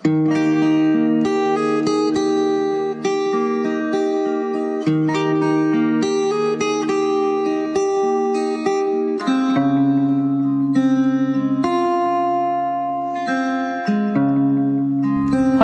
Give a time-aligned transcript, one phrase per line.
[0.00, 0.12] 欢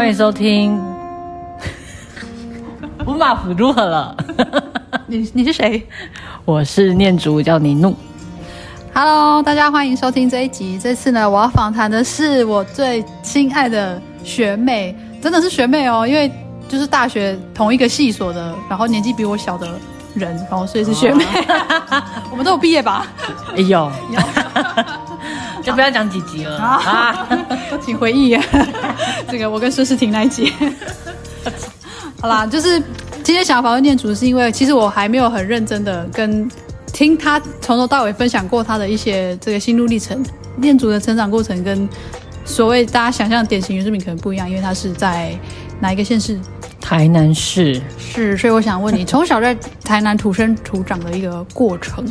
[0.09, 0.80] 迎收听。
[3.07, 4.16] 五马府如何了？
[5.07, 5.87] 你你是谁？
[6.45, 7.95] 我是念祖，叫尼怒。
[8.93, 10.79] Hello，大家欢迎收听这一集。
[10.79, 16.30] 这次呢，我要访谈的是我最亲爱的学妹，真的是学妹哦，因为
[16.69, 19.69] 就是大学同一个系所的，然后年纪比我小的
[20.14, 21.24] 人，然后所以是学妹。
[21.24, 22.02] Oh.
[22.33, 23.06] 我们都有毕业吧？
[23.56, 23.91] 哎呦，
[25.62, 27.28] 就不要讲几集了啊！
[27.84, 28.37] 请回忆
[29.30, 30.52] 这个我跟孙诗婷那一集。
[32.20, 32.80] 好啦，就是
[33.22, 36.50] 今天想要访问念祖，是因为其实我还没有很认真的跟
[36.92, 40.25] 听他从头到尾分享过他的一些这个心路历程。
[40.56, 41.88] 念祖的成长过程跟
[42.45, 45.37] 所谓大家想象的典型原住民可能不一样，因为他是在
[45.81, 46.39] 哪一个县市？
[46.81, 47.81] 台南市。
[47.98, 52.05] 是，所以我想问你，从小在台南土生土长的一个过程。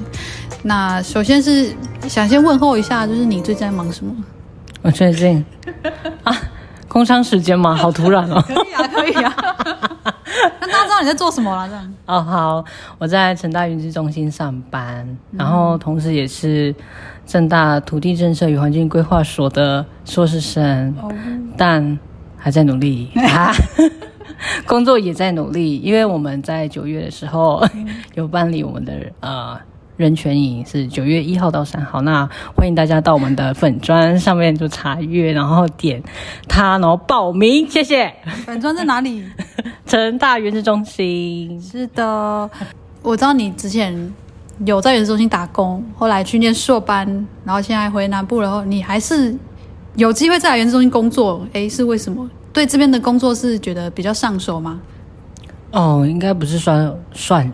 [0.63, 1.71] 那首先是
[2.07, 4.15] 想先问候一下，就是你最近在忙什么？
[4.81, 5.45] 我最近
[6.23, 6.35] 啊，
[6.87, 8.41] 工商时间嘛，好突然哦。
[8.47, 9.35] 可以啊，可以啊。
[10.59, 11.67] 那大家知道你在做什么了？
[11.67, 12.65] 这样哦，好，
[12.97, 16.73] 我在成大云资中心上班，嗯、然后同时也是
[17.25, 21.11] 政大土地政策与环境规划所的硕士生，哦、
[21.57, 21.97] 但
[22.37, 23.53] 还在努力啊，
[24.67, 29.59] 工作也在努力，因为我们在九月的时候、嗯、 有办理我们的呃。
[29.95, 36.01] 人权营是九月一号到三号，那欢迎大家到我们的粉砖上面就查阅，然后点
[36.49, 38.11] 它，然后报名，谢谢。
[38.43, 39.23] 粉砖在哪里？
[39.85, 41.61] 成大原子中心。
[41.61, 42.49] 是的，
[43.03, 44.11] 我知道你之前
[44.65, 47.07] 有在原子中心打工，后来去念硕班，
[47.43, 49.35] 然后现在回南部然后，你还是
[49.95, 52.29] 有机会在原子中心工作，诶，是为什么？
[52.51, 54.79] 对这边的工作是觉得比较上手吗？
[55.71, 57.51] 哦，应该不是算算。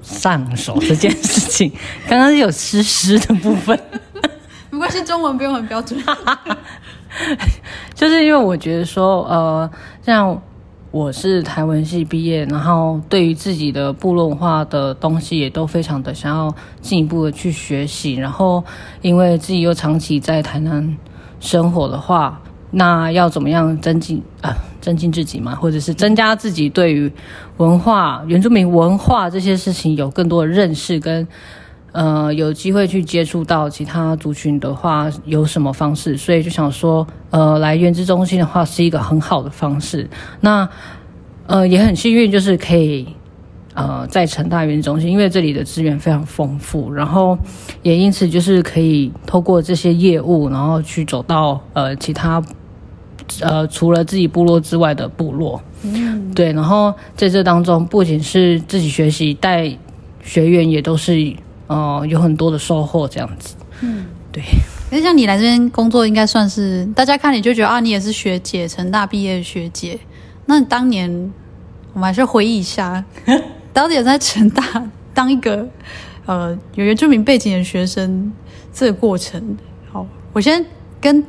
[0.00, 1.70] 上手这件事情，
[2.08, 3.78] 刚刚是有湿湿的部分，
[4.70, 6.00] 没关系，中文不用很标准。
[7.94, 9.68] 就是因为我觉得说，呃，
[10.06, 10.40] 像
[10.90, 18.64] 我是台文系毕业，然后对于自己的部落文化的东西也都非常的想要进一步的去学习，然后
[19.02, 20.96] 因为自己又长期在台南
[21.40, 22.40] 生活的话。
[22.70, 24.54] 那要怎么样增进啊？
[24.78, 27.10] 增进自己嘛，或者是增加自己对于
[27.56, 31.26] 文化、原住民文化这些事情有更多的认识跟，
[31.92, 36.16] 呃有机会去接触到其他族群的话，有什么方式？
[36.16, 40.08] 所以就想说，呃，来原资中心的话是一个很好的方式。
[40.40, 40.68] 那
[41.46, 43.08] 呃也很幸运，就是可以。
[43.74, 47.38] 呃，在成大原资中心，因为这里的资源非常丰富，然后
[47.82, 52.42] 也因此就是可以透过这些业务，然后去走到呃其他
[53.40, 59.72] 呃除了自己部落之外的部落，嗯，对，然后在这当中不仅是自己学习，带
[60.24, 61.32] 学员也都是
[61.68, 64.42] 呃有很多的收获这样子，嗯，对。
[64.90, 69.98] 那像你来这边工作，应该算是大家看你就觉得啊，你也是学姐，成大毕业的学姐。
[70.46, 71.08] 那 当年
[71.92, 73.04] 我们还是回忆一下。
[73.72, 74.64] 到底有在成大
[75.14, 75.64] 当一个
[76.26, 78.32] 呃有原住民背景的学生
[78.72, 79.56] 这个过程，
[79.92, 80.64] 好，我先
[81.00, 81.22] 跟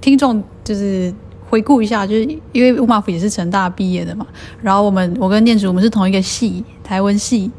[0.00, 1.12] 听众就是
[1.48, 4.24] 回顾一下，就是因为五马府也是成大毕业的嘛，
[4.62, 7.50] 然后我们我跟念祖我们是同一个系台湾系，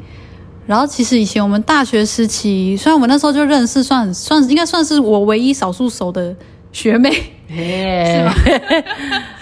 [0.67, 6.35] 然后其实以前我们大学时期，虽然我们那时候就认识算，算算应该算是我唯一少数熟的
[6.71, 7.11] 学妹。
[7.49, 8.33] 是吗？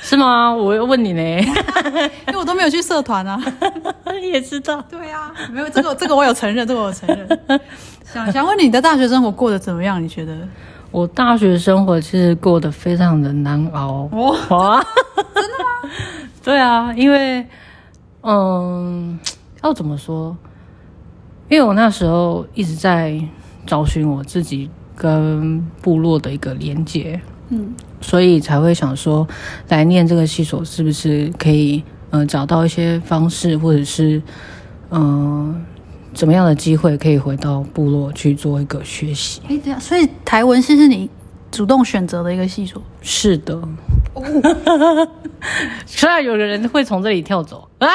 [0.02, 0.54] 是吗？
[0.56, 1.22] 我要问你呢，
[2.30, 3.42] 因为我都没有去社团啊。
[4.22, 4.80] 你 也知道？
[4.88, 7.28] 对啊，没有这个，这个我有承认，这个我有承认。
[8.04, 10.02] 想想问你的大学生活过得怎么样？
[10.02, 10.38] 你觉得？
[10.92, 14.08] 我大学生活其实过得非常的难熬。
[14.14, 14.86] 哇，
[15.34, 15.90] 真的吗？
[16.44, 17.44] 对啊，因为
[18.22, 19.20] 嗯，
[19.64, 20.38] 要怎么说？
[21.50, 23.20] 因为我那时候一直在
[23.66, 27.20] 找寻我自己跟部落的一个连结。
[27.50, 29.28] 嗯，所以才会想说，
[29.68, 34.20] 来念这个系所是不是可以，嗯、呃，找到一些方式，或者是，
[34.90, 35.56] 嗯、呃，
[36.12, 39.42] 怎么样的机会可以回到部落去做一个学习？
[39.48, 41.08] 哎，所以台文系是你
[41.52, 42.82] 主动选择的一个系所？
[43.00, 43.56] 是的。
[44.16, 44.24] 哦、
[45.86, 47.70] 虽然有个人会从这里跳走。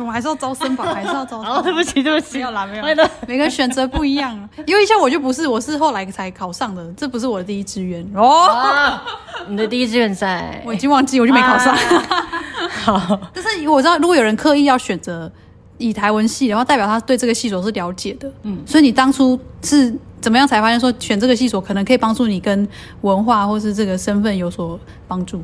[0.00, 1.52] 我们还是要招生吧，还是要招生。
[1.52, 2.84] 哦，对不起，对不起，没有啦，没有。
[3.26, 4.36] 每个人选择不一样，
[4.66, 9.02] 因为像我就不是，我是后来才考上的，这不是我的第一志愿哦、啊。
[9.48, 10.62] 你的第一志愿在？
[10.64, 11.74] 我已经忘记，我就没考上。
[11.74, 12.26] 啊、
[12.84, 15.30] 好，但是我知道，如果有人刻意要选择
[15.78, 18.30] 以台文系，然后代表他对这个系所是了解的。
[18.42, 22.66] 嗯，所以你当初是怎么样才发现说选这个系所可能可以帮助你跟
[23.00, 24.78] 文化或是这个身份有所
[25.08, 25.42] 帮助？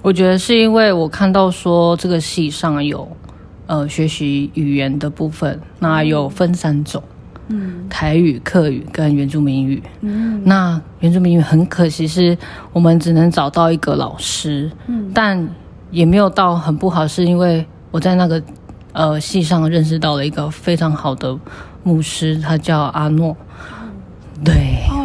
[0.00, 3.08] 我觉得是因为我看到说这个系上有
[3.66, 7.02] 呃学习语言的部分，那有分三种，
[7.48, 9.82] 嗯，台语、客语跟原住民语。
[10.00, 12.36] 嗯，那原住民语很可惜是
[12.72, 15.48] 我们只能找到一个老师，嗯，但
[15.90, 18.42] 也没有到很不好，是因为我在那个
[18.92, 21.38] 呃系上认识到了一个非常好的
[21.82, 23.36] 牧师，他叫阿诺，
[24.44, 24.54] 对，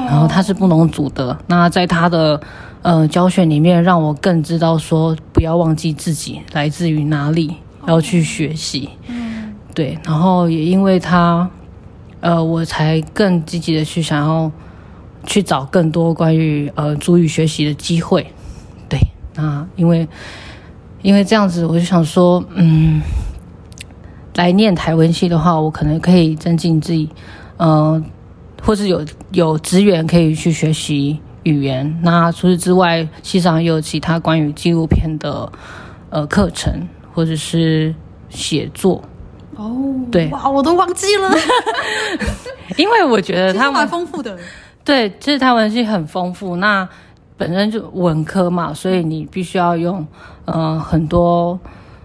[0.08, 2.40] 然后他是布农族的，那在他的。
[2.82, 7.54] 呃，教学里面让我更知道说，不要忘记自己来自于哪里，
[7.88, 8.90] 要去学习。
[9.08, 9.98] 嗯，对。
[10.04, 11.50] 然后也因为他，
[12.20, 14.52] 呃，我才更积极的去想要
[15.26, 18.26] 去找更多关于呃主语学习的机会。
[18.88, 19.00] 对，
[19.36, 20.08] 那因为
[21.02, 23.02] 因为这样子，我就想说，嗯，
[24.36, 27.10] 来念台文系的话，我可能可以增进自己，
[27.58, 28.04] 嗯、呃，
[28.64, 31.20] 或是有有资源可以去学习。
[31.44, 32.00] 语言。
[32.04, 35.50] 那除此之外，系上也有其他关于纪录片的
[36.10, 36.86] 呃课程，
[37.20, 37.94] 或者是
[38.30, 39.04] 写作。
[39.58, 39.76] 哦，
[40.10, 41.30] 对，哇，我都忘记了。
[42.78, 44.40] 因为我觉得 他们蛮丰富的。
[44.86, 46.56] 对，其实台文系很丰富。
[46.56, 46.88] 那
[47.36, 50.08] 本身就文科嘛，所以你必须要用
[50.46, 51.60] 呃很多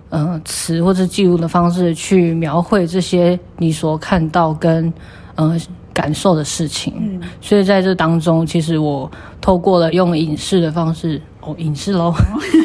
[0.09, 4.93] 呃词或者记录的方式去描绘这些你所看到跟
[5.37, 5.57] 呃。
[5.95, 9.09] 感受的事情，嗯，所以在这当中，其实我
[9.41, 12.13] 透过了用影视的方式，哦，影视喽，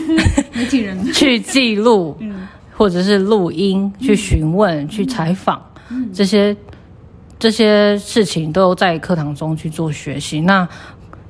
[0.59, 1.03] 媒体人。
[1.13, 6.55] 去记录，嗯，或者是录音，去询问，嗯，去采访，嗯，这些
[7.39, 10.41] 这些事情都在课堂中去做学习。
[10.41, 10.67] 那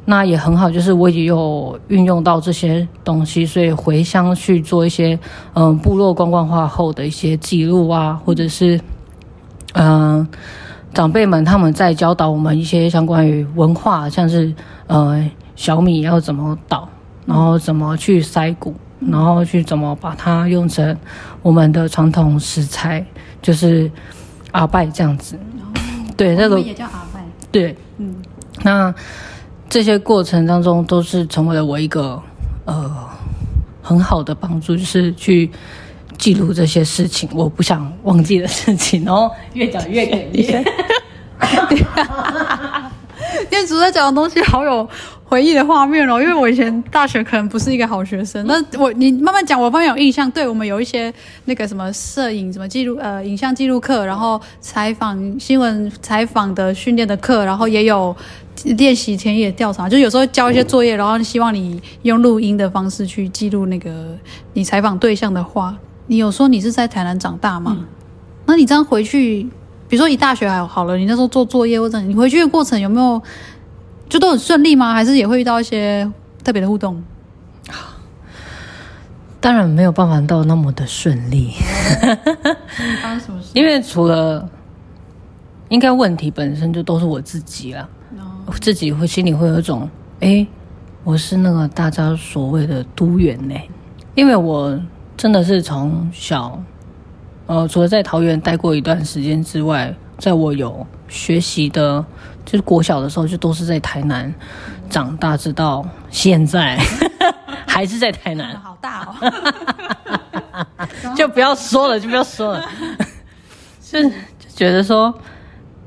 [0.05, 5.17] 那也很好，就是我也有运用到这些东西，所以回乡去做一些
[5.53, 8.79] 嗯部落观光化后的一些记录啊，或者是
[9.73, 10.27] 嗯。
[10.91, 14.51] 长辈们他们在教导我们一些相关于文化，像是
[14.87, 15.23] 呃
[15.55, 16.89] 小米要怎么捣，
[17.27, 20.97] 然后怎么去筛谷，然后去怎么把它用成
[21.41, 23.05] 我们的传统食材，
[23.41, 23.91] 就是
[24.51, 25.37] 阿拜这样子。
[26.17, 27.23] 对，那个也叫阿拜。
[27.51, 28.15] 对，嗯，
[28.63, 28.93] 那
[29.69, 32.21] 这些过程当中都是成为了我一个
[32.65, 33.07] 呃
[33.81, 35.49] 很好的帮助，就是去。
[36.17, 40.45] 记录这些事情，我不想忘记的事情，然后越讲越给力。
[43.49, 44.85] 念祖在讲的东西好有
[45.29, 50.29] 回忆的画面哦，因为我以前大学可能不是一个好学生，那我你慢慢讲，我发现有印象。
[50.31, 51.13] 对，我们有一些
[51.45, 58.15] 那个什么摄影、什么记录呃影像记录课，然后采访新闻采访的训练的课，然后也有
[58.77, 64.17] 练习田野调查，就有时候交一些作业，然后希望你用录音的方式去记录那个
[64.53, 65.77] 你采访对象的话。
[66.07, 67.77] 你有说你是在台南长大吗？
[67.77, 67.85] 嗯、
[68.47, 69.43] 那你这样回去，
[69.87, 73.21] 比如说你大学还好了，你那时候做作业或者你回去的过程有没有
[74.09, 74.93] 就都很顺利吗？
[74.93, 76.11] 还是也会遇到一些
[76.43, 77.01] 特别的互动？
[79.39, 81.53] 当然没有办法到那么的顺利。
[83.53, 84.49] 因为除了
[85.69, 87.87] 应该问题本身就都是我自己了，
[88.45, 89.89] 我自己会心里会有一种，
[90.19, 90.45] 哎，
[91.03, 93.55] 我是那个大家所谓的都员呢，
[94.15, 94.77] 因为我。
[95.17, 96.63] 真的是从小，
[97.45, 102.05] 呃，除了在桃园待过一段时间之外，在我有学习的，
[102.49, 104.33] 就是国小的时候，就都是在台南
[104.89, 106.79] 长大，直到现在
[107.67, 108.57] 还是在台南。
[108.57, 110.65] 好大哦！
[111.15, 112.65] 就不要说了，就不要说了。
[113.83, 115.13] 是就觉得说，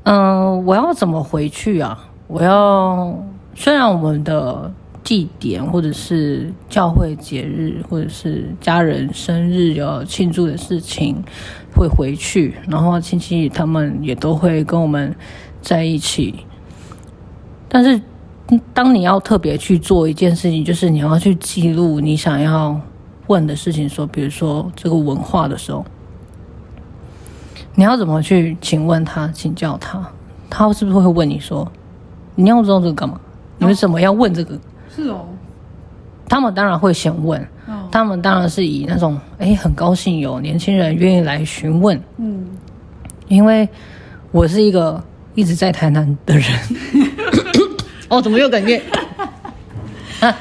[0.03, 1.99] 嗯、呃，我要怎么回去啊？
[2.27, 3.13] 我要
[3.53, 4.71] 虽然我们的。
[5.03, 11.21] 祭典，或者是教会节日，或者是家人生日要庆祝的事情，
[11.75, 15.13] 会回去，然后亲戚他们也都会跟我们
[15.61, 16.45] 在一起。
[17.73, 17.99] 但是，
[18.71, 22.79] 当你要特别去做一件事情，就是你要去记录你想要
[23.25, 25.83] 问的事情，说，比如说这个文化的时候，
[27.73, 30.07] 你要怎么去请问他，请教他，
[30.51, 31.67] 他是不是会问你说，
[32.35, 33.19] 你要知道这个干嘛？
[33.57, 34.55] 你为什么要问这个？
[34.95, 35.25] 是哦，
[36.29, 42.45] 他们当然会先问，哦、他们当然是以那种哎，很高兴有年轻人愿意来询问，嗯，
[43.29, 43.67] 因为
[44.31, 45.03] 我是一个
[45.33, 46.45] 一直在台南的人，
[48.13, 48.79] 哦，怎么又感觉？
[50.21, 50.33] 啊、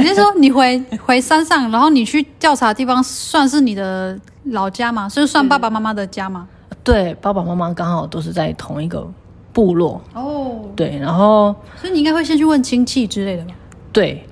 [0.00, 5.06] 你是说你回回山上，然后你去调查的地方，算是你的老家吗？
[5.08, 6.48] 所以算爸爸妈妈的家吗？
[6.82, 9.06] 对，爸爸妈妈刚好都是在同一个
[9.52, 13.52] 部落哦，对，然后所以你应该会先去问亲戚之类的吧？
[13.92, 14.26] 对，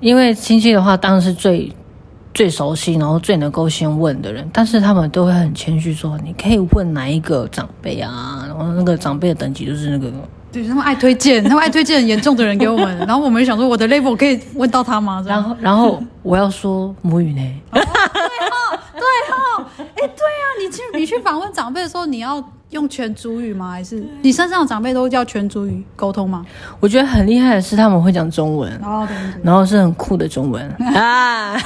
[0.00, 1.70] 因为亲戚的话，当然是最
[2.32, 4.48] 最熟悉，然后最能够先问的人。
[4.52, 10.10] 但是他们都会很谦虚说：“你可以问哪一个长辈啊？”然后那个长辈的等级就是那个
[10.54, 15.22] 对，他们爱推荐，他们爱推荐很严重的人给我们，然后我们想说，我的 level 可以问到他吗？
[15.26, 17.40] 然后，然后我要说母语呢？
[17.72, 17.80] 哦、
[18.94, 23.72] 对哈，哎，对啊，你去你去访问长辈的时候，你要用全族语吗？
[23.72, 26.46] 还是你身上的长辈都叫全族语沟通吗？
[26.78, 31.56] 我觉得很厉害的是他们会讲中文，哦，对对对，然后是很酷的中文 啊。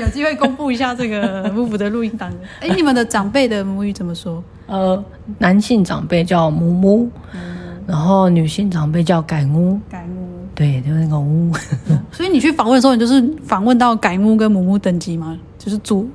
[0.00, 2.32] 有机会公布一下这个母母的录音档。
[2.60, 4.42] 哎，你们的长辈的母语怎么说？
[4.66, 5.02] 呃，
[5.38, 7.40] 男性长辈叫母母，嗯、
[7.86, 9.80] 然后女性长辈叫改母。
[9.90, 11.54] 改母，对，就是那个母。
[12.12, 15.38] 所以你去访问的时候，你就是访问到改母跟母母等级吗？
[15.58, 16.08] 就是祖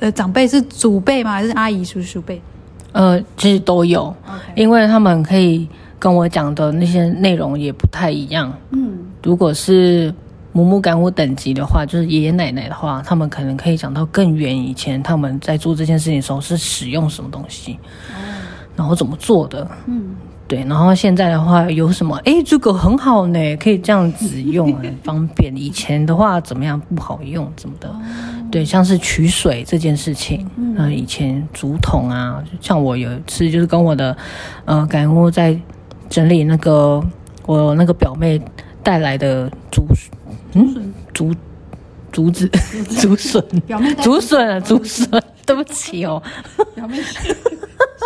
[0.00, 1.32] 呃长辈是祖辈吗？
[1.32, 2.40] 还是阿姨叔叔辈？
[2.92, 4.14] 呃，其实都有.
[4.54, 8.52] 因为他们可以跟我讲的那些内容也不太一样。
[8.70, 10.14] 嗯，如果是。
[10.56, 17.76] 母母感悟等级的话，就是爷爷奶奶的话，他们可能可以讲到更远以前他们在做这件事情的时候是使用什么东西，
[18.10, 18.14] 嗯、
[18.76, 20.14] 然后怎么做的，嗯，
[20.46, 22.16] 对，然后现在的话有什么？
[22.24, 25.52] 哎，这个很好呢，可以这样子用，很方便。
[25.58, 27.88] 以前的话怎么样不好用，怎么的？
[27.88, 28.00] 哦、
[28.52, 34.16] 对，像是取水这件事情，嗯、呃，以前竹筒啊，像我有一次就是跟我的
[34.66, 35.58] 呃感悟在
[36.08, 37.02] 整理那个
[37.44, 38.40] 我那个表妹
[38.84, 39.84] 带来的竹。
[40.54, 41.34] 嗯，竹
[42.12, 42.48] 竹子
[43.00, 43.42] 竹笋，
[44.02, 46.22] 竹笋啊，竹笋，对不起哦。
[46.74, 46.98] 表妹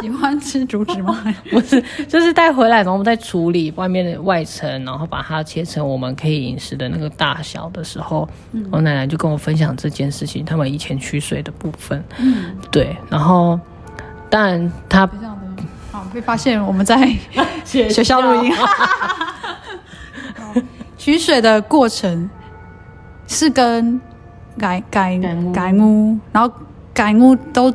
[0.00, 1.22] 喜欢吃竹子吗？
[1.50, 12.02] 不是，就是带回来，然后我们再处理外面的外层，然后把它切成我们可以饮食的那个大小的时候，嗯、我奶奶就跟我分享这件事情，他们以前取水的部分。
[12.18, 13.58] 嗯，对，然后
[14.30, 15.06] 当然他
[15.90, 17.12] 好被发现我们在
[17.64, 18.52] 学校录音，
[20.96, 22.30] 取水的过程。
[23.28, 24.00] 是跟
[24.56, 25.16] 改改
[25.52, 26.52] 改母，然后
[26.92, 27.72] 改母都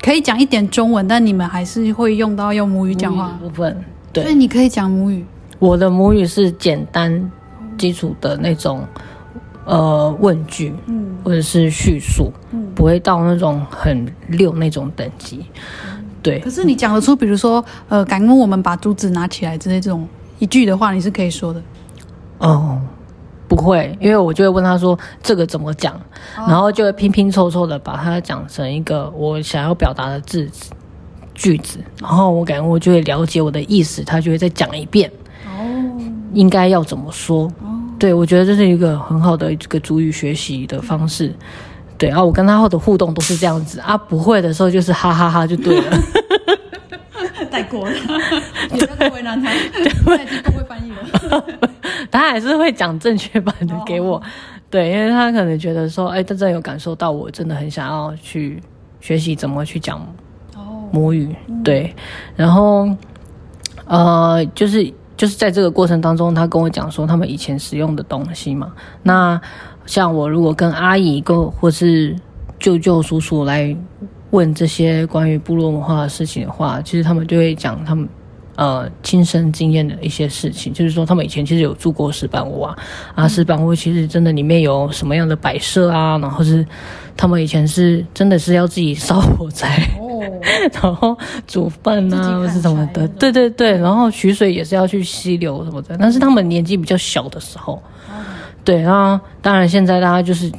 [0.00, 3.84] 可以讲一点中文，但你们还是会用到用母语讲话部分。
[4.12, 5.26] 对，所以你可以讲母语。
[5.58, 7.30] 我的母语是简单
[7.76, 8.86] 基础的那种
[9.64, 15.44] 呃问句，嗯，或者是叙述，嗯，不会到那种很溜那种等级。
[16.22, 16.38] 对。
[16.38, 21.60] 可是你讲得出，比如说呃，改母我们把竹子拿起来之类这种一句的话，你是可以说的。
[22.38, 22.80] 哦。
[23.48, 26.00] 不会，因为我就会问他说这个怎么讲，
[26.36, 30.50] 然后就会拼拼凑凑的把它讲成一个我想要表达的字
[31.34, 35.10] 句子，然后我感觉我就会了解我的意思，他就会再讲一遍。
[35.46, 35.50] 哦，
[36.32, 37.44] 应该要怎么说？
[37.60, 41.34] 哦，对，我觉得这是一个很好的一个主语学习的方式。
[41.98, 45.98] 对啊，我跟他后的互动都是这样子啊，不会的时候就是哈哈哈就对了。
[47.50, 47.92] 带过了，
[48.78, 51.44] 他，他已经不会翻译了。
[52.10, 54.20] 他还是会讲正确版的给我，
[54.70, 58.62] 对，因为他可能觉得说，哎，他真的有感受到我真的很想要去
[59.00, 60.00] 学习怎么去讲
[60.92, 61.94] 母语，对，
[62.36, 62.88] 然后
[63.86, 68.72] 呃，就是就是在这个过程当中，他跟我讲说他们以前使用的东西嘛。
[69.02, 69.40] 那
[69.84, 72.16] 像我如果跟阿姨、跟或是
[72.58, 73.76] 舅舅、叔叔来
[74.30, 78.08] 问这些关于部落文化的事情的话，其实他们就会讲他们。
[78.56, 82.76] 呃，亲身经验的一些事情，就是说他们以前其实有住过石板屋啊，
[83.14, 86.66] 啊，石板屋其实真的里面有什么样的摆设啊，然后是
[87.16, 90.20] 他们以前是真的是要自己烧火柴，哦，
[90.82, 97.82] 然后煮饭啊，或是什么的，对对对，然后取水也是要去溪流什么的，但是他们年纪比较小的时候，
[98.64, 100.50] 对，然后当然现在大家就是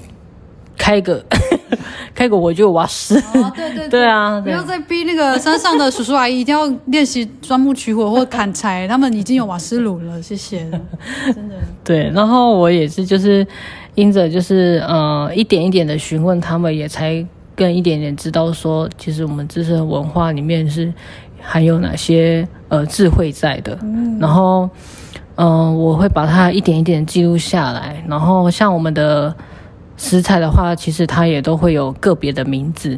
[0.78, 1.26] 开个。
[2.16, 10.60] 开口我就瓦斯，哦，对对对，对啊，不要再逼那个山上的叔叔阿姨一定要练习钻木取火或 砍柴，他们已经有瓦斯炉了，谢谢，
[11.34, 11.56] 真的。
[11.84, 13.46] 对，然后我也是就是
[13.96, 20.92] 因着就是呃一点一点的询问他们，也才更一点点知道说，其实我们自身文化里面是
[21.42, 24.70] 含有哪些呃智慧在的，嗯、然后
[25.36, 29.34] 嗯、呃，我会把它一点一点记录下来，然后像我们的。
[29.98, 32.98] 食材的话，其实它也都会有个别的名字，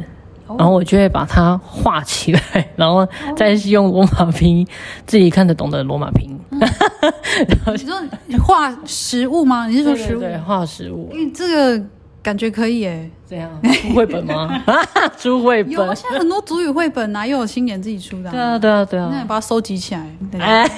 [0.56, 2.40] 然后我就会把它画起来，
[2.76, 4.66] 然后再用罗马拼音，
[5.06, 6.38] 自己看得懂的罗马拼音。
[6.50, 9.66] 嗯、然 后你说画食物吗？
[9.66, 10.20] 你是说食物？
[10.20, 11.10] 对，画食物。
[11.12, 11.84] 因为这个。
[12.22, 14.62] 感觉可以耶，这样出绘本吗？
[15.16, 18.32] 出绘本，有现在很多族语绘本啊，又有青年自己出的、啊。
[18.32, 19.08] 对啊，对啊，对啊。
[19.10, 20.06] 那你把它收集起来。
[20.38, 20.68] 哎，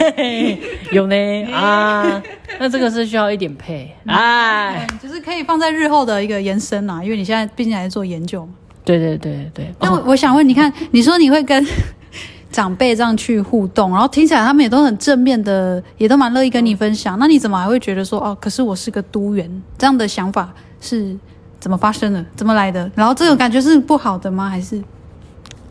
[0.92, 1.16] 有呢
[1.52, 2.22] 啊，
[2.60, 8.52] 那这个是需要一点配，哎，就是可以放在日后的一个延伸啊，因为你现在毕竟还在做研究嘛。
[8.84, 9.74] 对对对对。
[9.80, 11.66] 那我我想问，你看，你说你会跟
[12.52, 17.18] 长辈这样去互动，然后听起来他们也都很正面的，也都蛮乐意跟你分享。
[17.18, 21.16] 那你怎么还会觉得说，哦，可是我是个都员这样的想法是？
[21.62, 22.24] 怎么发生的？
[22.34, 22.90] 怎么来的？
[22.96, 24.48] 然后这种感觉是不好的吗？
[24.48, 24.82] 还是？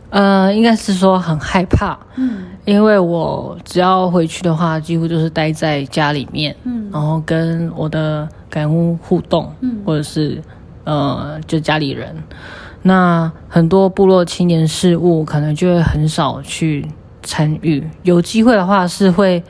[0.08, 10.42] 呃，应该是说很害怕，嗯，因为我只要回去的话，几乎就是待在家里面，嗯，然后跟我的感悟互动，嗯，或者是
[10.84, 12.16] 呃，就家里人，
[12.80, 16.88] 那很多部落青年事务可能就会很少去
[17.22, 19.44] 参与，有机会的话是会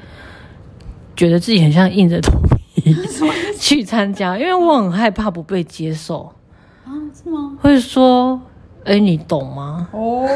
[1.15, 2.62] 觉得自己很像硬着头皮
[3.59, 6.33] 去参加，因为我很害怕不被接受
[6.85, 6.91] 啊，
[7.23, 7.57] 是吗？
[7.61, 8.41] 会说。
[8.85, 9.87] 哎，你懂吗？
[9.93, 10.29] 哦，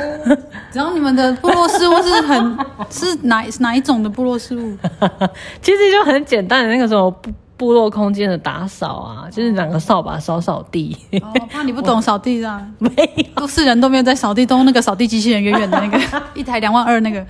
[0.70, 4.76] 只要你们的部落事务是很 是哪哪一种的部落事务？
[5.60, 10.96] 其实就很简单的那个什么部部落空间的打扫啊，就是两个扫把扫扫地。
[11.20, 12.64] 哦，怕你不懂扫地啊？
[12.78, 17.26] 没有，都市人都没有在扫地，都那个扫地机器人远远的那个一台两万二那个。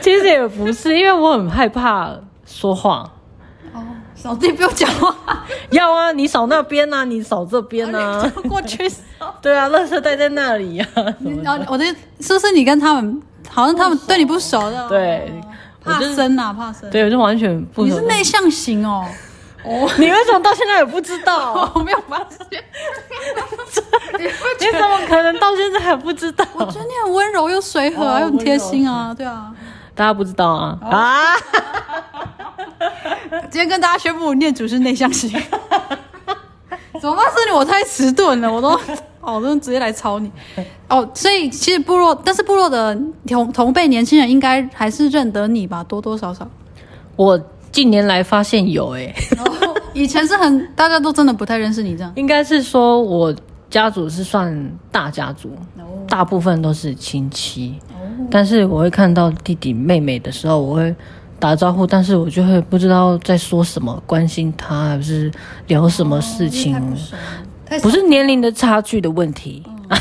[0.00, 2.10] 其实也不是，因为我很害怕
[2.44, 3.08] 说话。
[4.24, 5.14] 扫地不用讲话，
[5.68, 6.10] 要啊！
[6.12, 9.02] 你扫那边啊，你扫这边啊，过去扫。
[9.42, 11.04] 对啊，垃圾袋在那里呀、啊。
[11.42, 11.84] 然后我的
[12.20, 14.88] 是不是你跟他们好像他们对你不熟的？
[14.88, 15.30] 对，
[15.84, 16.88] 怕生啊，怕生。
[16.88, 17.84] 对，我就完全不。
[17.84, 19.04] 你是内向型哦。
[19.62, 21.70] 哦， 你为什么到现在也不知道？
[21.74, 22.16] 我没有发
[22.50, 22.64] 现。
[24.18, 26.42] 你怎么可能到现在还不知道？
[26.54, 29.52] 我觉得你很温柔又随和，又很贴心啊，对啊。
[29.94, 31.36] 大家不知道啊啊！
[33.50, 35.30] 今天跟大家宣布，念祖是内向型。
[37.00, 37.24] 怎么办？
[37.26, 38.68] 是你我太迟钝了，我都
[39.20, 40.30] 哦，我都直接来抄你
[40.88, 41.06] 哦。
[41.12, 46.48] 所以其实部落，但是部落的同同辈年轻人应该还是认得你吧，多多少少。
[47.16, 47.38] 我
[47.70, 52.12] 近年来发现有哎、欸哦，以前是很大家都真的不太认识你这样。
[52.16, 53.34] 应该是说我
[53.68, 55.50] 家族是算大家族，
[56.08, 57.74] 大部分都是亲戚，
[58.30, 60.94] 但是我会看到弟弟妹妹的时候，我会。
[61.44, 65.30] 打招呼，但是我就会不知道在说什么，关心他还是
[65.66, 66.80] 聊什么事情，哦、
[67.68, 69.96] 不，不是年龄的差距的问题，哦、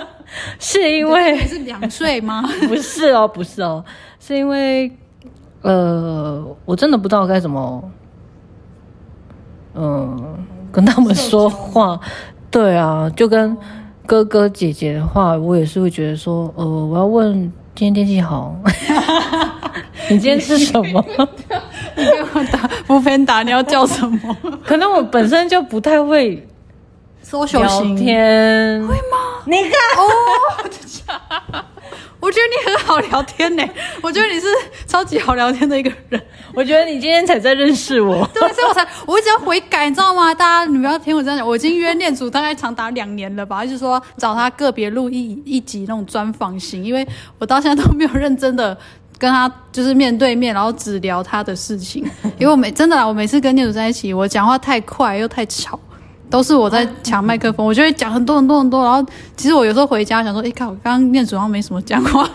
[0.58, 2.42] 是因为是两岁吗？
[2.66, 3.84] 不是哦，不是哦，
[4.18, 4.90] 是因为
[5.60, 7.90] 呃，我真的不知道该怎么，
[9.74, 10.38] 嗯、呃，
[10.72, 12.00] 跟他们说话，
[12.50, 13.54] 对啊，就跟
[14.06, 18.56] 哥哥姐姐的话，我也是会觉得说，呃，我要问今天天气好。
[20.08, 21.04] 你今天吃什么？
[21.96, 24.36] 你给我打不偏打，你要叫什么？
[24.64, 26.46] 可能我本身就不太会
[27.22, 29.42] 说聊天，会吗？
[29.46, 31.64] 你看哦，
[32.20, 33.62] 我觉得你很好聊天呢。
[34.02, 34.46] 我觉得你是
[34.86, 36.20] 超级好聊天的一个人。
[36.54, 40.34] 我觉得你今天才在认识我，对，所以我才我一直要悔改，你知道吗？
[40.34, 47.06] 大家你不要听我这样讲，我已经约念祖大概长达两年了吧，就是说找他个别录一一集那种专访型，因为
[47.38, 48.76] 我到现在都没有认真的。
[49.18, 52.04] 跟他就是面对面，然后只聊他的事情。
[52.38, 55.78] 因为我每真的啦，我每次跟念祖在一起，我讲话太快又太吵，
[56.30, 58.84] 都是我在抢麦克风，我就会讲很多很多很多。
[58.84, 59.04] 然后
[59.36, 62.30] 其实我有时候回家想说，哎，看我刚刚念祖好像没什么讲话。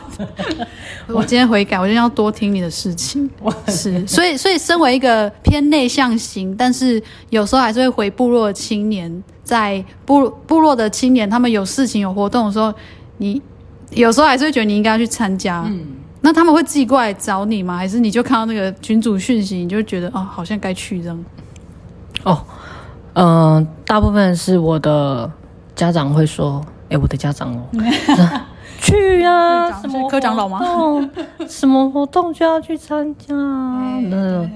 [1.08, 3.30] 我今天悔改，我今天要多听你的事情。
[3.67, 12.74] 是，所以所以身为一个偏内向型，但是有时候还是会回部落的青年，在部部落的青年，他们有事情有活动的时候，
[13.17, 13.41] 你
[13.91, 15.63] 有时候还是会觉得你应该要去参加。
[15.67, 16.03] 嗯。
[16.26, 17.76] 那他们会自己过来找你吗？
[17.76, 21.26] 还是你就看到那个群主讯息，你就觉得哦，好像该去这样？
[22.24, 22.42] 哦，
[23.14, 25.30] 嗯、呃，大部分是我的
[25.76, 27.68] 家长会说，哎，我的家长哦，
[28.80, 30.62] 去啊，什么科长老吗？
[31.46, 33.36] 什么活动就要去参加？
[33.36, 34.50] 那，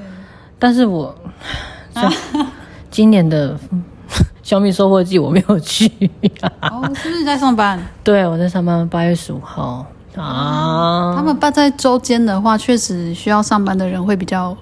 [0.58, 1.14] 但是我
[2.90, 3.60] 今年的
[4.42, 5.92] 小米收获季我没有去。
[6.62, 7.78] 哦，是不是在上班？
[8.06, 9.86] 对，我在上班，八月十五号。
[10.18, 14.56] 啊，他们办在周间的话，确实需要上班的人会比较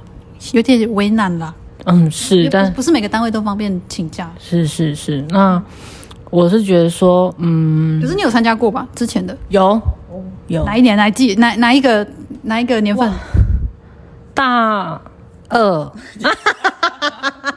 [0.53, 1.53] 有点为难啦。
[1.85, 4.31] 嗯，是，但不是每个单位都方便请假。
[4.39, 5.61] 是是是，那
[6.31, 8.87] 我是觉得说，嗯，可是你有参加过吧？
[8.95, 9.37] 之前的？
[9.49, 9.81] 有。
[10.47, 10.63] 有。
[10.65, 10.97] 哪一年？
[10.97, 12.05] 来记哪哪一个
[12.43, 13.11] 哪一个年份？
[14.33, 14.99] 大
[15.49, 15.91] 二，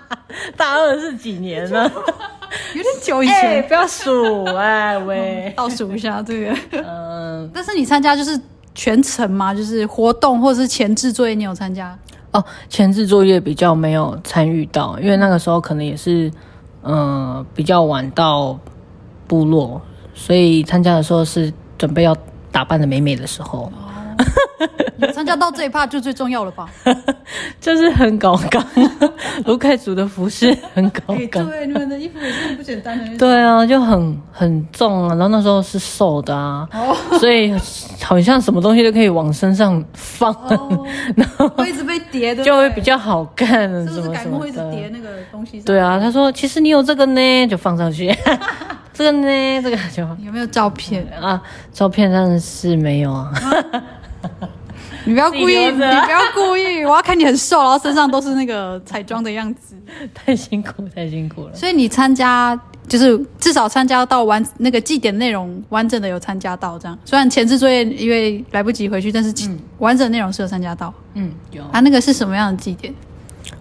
[0.56, 1.90] 大二是几年呢？
[2.74, 6.56] 有点久以前，欸、不要数哎喂， 倒数一下这个。
[6.72, 8.40] 嗯，但是你参加就是
[8.74, 9.52] 全程吗？
[9.54, 11.96] 就是活动或者是前置作业，你有参加？
[12.30, 16.30] 哦，前置作业比较没有参与到，因为那个时候可能也是
[16.82, 18.58] 嗯、呃、比较晚到
[19.26, 19.80] 部落，
[20.14, 22.16] 所以参加的时候是准备要
[22.50, 23.70] 打扮的美美的时候。
[25.12, 26.68] 参加到这一趴就最重要了吧？
[27.60, 28.64] 就是很高刚，
[29.44, 31.48] 卢凯族的服饰很高刚。
[31.48, 33.04] 对，你们的衣服也是不简单的。
[33.18, 36.68] 对啊，就很很重啊，然后那时候是瘦的啊，
[37.18, 37.54] 所以
[38.02, 40.34] 好像什么东西都可以往身上放，
[41.16, 43.68] 然后会一直被叠的，就会比较好看。
[43.88, 45.60] 是不是改幕会一直叠那个东西？
[45.60, 48.14] 对啊，他说其实你有这个呢，就放上去。
[48.92, 51.40] 这个呢，这个就有没有照片啊？
[51.72, 53.32] 照片上是没有啊。
[55.04, 59.74] 你不要故意，你不要故意，我要看你很瘦，然后身上都是那个彩妆的样子，
[60.12, 61.54] 太辛苦，太辛苦了。
[61.54, 66.98] 所以你参加，就是至少参加到完那个祭典内容完整的有参加到这样。
[67.04, 69.32] 虽然前置作业因为来不及回去，但是
[69.78, 70.92] 完整内容是有参加到。
[71.14, 71.62] 嗯，有。
[71.72, 72.92] 啊，那个是什么样的祭典？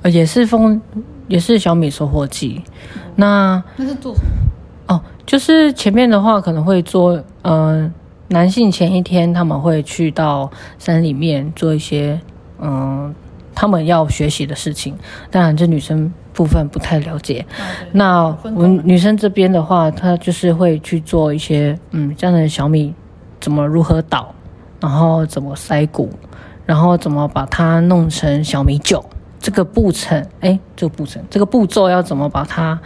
[0.01, 0.79] 呃，也是丰，
[1.27, 2.61] 也是小米收获季。
[2.93, 4.95] 嗯、那那是做什么？
[4.95, 7.91] 哦，就是前面的话可能会做，嗯、呃。
[8.29, 12.19] 男性前一天他们会去到山里面做一些
[12.59, 13.13] 嗯，
[13.55, 14.95] 他们要学习的事情。
[15.31, 17.45] 当然，这女生部分不太了解。
[17.93, 22.93] 那我们女生这边的话，她就是会去做一些嗯，这样的小米
[23.39, 24.33] 怎么如何捣，
[24.81, 26.09] 然后怎么筛谷，
[26.65, 29.03] 然后怎么把它弄成小米酒。
[29.39, 32.77] 这个步程，哎，这个步程，这个步骤要怎么把它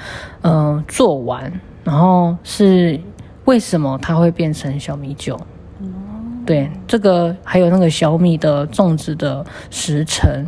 [0.42, 1.52] 嗯做完，
[1.84, 3.00] 然后是。
[3.46, 5.40] 为什么它会变成小米酒？
[6.44, 10.46] 对，这个还有那个小米的种植的时辰，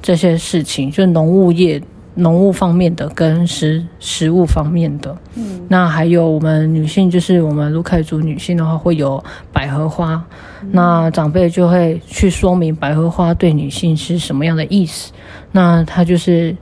[0.00, 1.82] 这些事情，就是农务业、
[2.14, 5.14] 农务方面的跟食食物方面的。
[5.34, 10.24] 嗯，那还有我们女性，就是我们卢凯族女性的话，会有百合花，
[10.62, 15.12] 嗯、那长辈就会去说明百合花对女性是什么样的意思。
[15.50, 16.56] 那它就是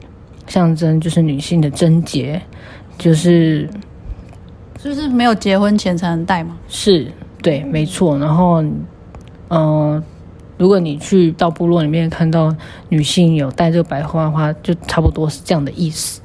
[0.46, 2.40] 象征，就是女性的贞洁，
[2.96, 3.68] 就是。
[4.84, 6.54] 就是没有结婚前才能戴吗？
[6.68, 7.10] 是，
[7.42, 8.18] 对，没错。
[8.18, 8.76] 然后，嗯、
[9.48, 10.02] 呃，
[10.58, 12.54] 如果你去到部落里面看到
[12.90, 16.20] 女性有戴这个白花花的话，就差不多是这样的意思。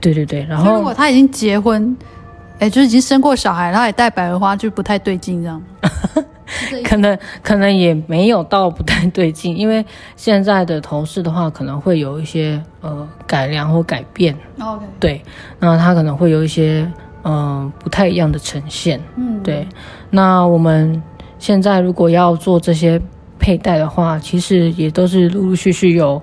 [0.00, 0.42] 对对对。
[0.48, 1.94] 然后，如果她已经结婚，
[2.60, 5.62] 哎，就是已经生过小孩，然后也戴百合花，就不太对劲，这样。
[6.84, 9.84] 可能可能也没有到不太对劲，因为
[10.16, 14.34] 现在的头饰的话，可能会有一些呃改良或改变。
[14.58, 14.80] Okay.
[14.98, 15.22] 对，
[15.58, 16.90] 那它可能会有一些。
[17.24, 19.00] 嗯、呃，不太一样的呈现。
[19.16, 19.66] 嗯，对。
[20.10, 21.02] 那我们
[21.38, 23.00] 现在如果要做这些
[23.38, 26.22] 佩戴的话，其实也都是陆陆续续有，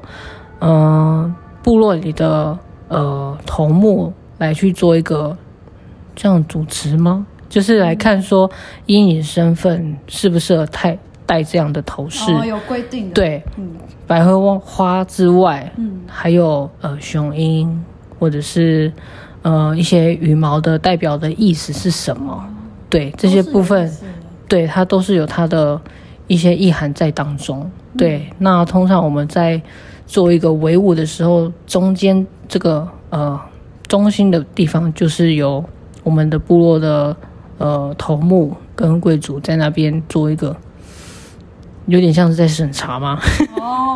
[0.59, 2.57] 嗯、呃，部落里的
[2.87, 5.37] 呃头目来去做一个
[6.15, 7.25] 这样主持吗？
[7.49, 8.49] 就是来看说，
[8.85, 12.31] 以你身份适不适合戴戴这样的头饰？
[12.31, 13.15] 哦，有规定的。
[13.15, 13.71] 对，嗯，
[14.05, 17.83] 百合花之外，嗯，还有呃雄鹰
[18.19, 18.91] 或者是。
[19.41, 22.45] 呃，一些羽毛的代表的意思是什么？
[22.89, 23.89] 对，这些部分，
[24.47, 25.79] 对，它都是有它的
[26.27, 27.69] 一些意涵在当中。
[27.97, 29.61] 对，嗯、那通常我们在
[30.05, 33.39] 做一个围舞的时候，中间这个呃
[33.87, 35.63] 中心的地方，就是由
[36.03, 37.15] 我们的部落的
[37.59, 40.55] 呃头目跟贵族在那边做一个，
[41.85, 43.19] 有点像是在审查吗？
[43.57, 43.95] 哦，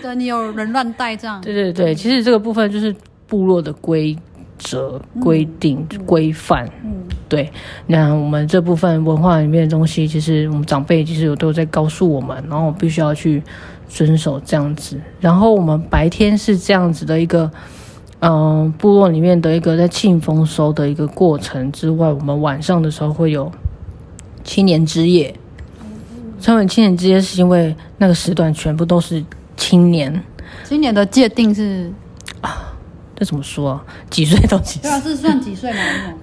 [0.00, 1.40] 对，你有人乱带这样？
[1.42, 2.94] 对对对，其实这个部分就是
[3.26, 4.16] 部落的规。
[4.64, 7.52] 则规定规范，嗯，对，
[7.86, 13.42] 那我们这部分文化里面的东西，其实我们长辈其实有都在告诉我们，然后必须要去
[13.86, 14.98] 遵守这样子。
[15.20, 17.50] 然后我们白天是这样子的一个，
[18.20, 23.52] 嗯、呃，部落里面的一个在庆丰收的一个过程之外，我们晚上的时候会有
[24.42, 25.34] 青年之夜。
[26.40, 29.24] 称为青年之夜，是因为那个时段全部都是
[29.56, 30.22] 青年。
[30.64, 31.92] 青年的界定是
[32.40, 32.73] 啊。
[33.16, 33.84] 这怎么说啊？
[34.10, 34.82] 几岁到几岁？
[34.82, 35.78] 对啊， 是算几岁吗？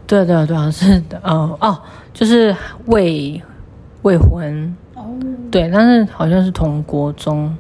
[0.06, 1.82] 对对对啊，是的，哦哦，
[2.14, 2.56] 就是
[2.88, 3.42] 未
[4.02, 5.06] 未婚哦，
[5.50, 7.56] 对，但是好像是从国中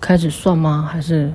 [0.00, 0.88] 开始算吗？
[0.90, 1.32] 还是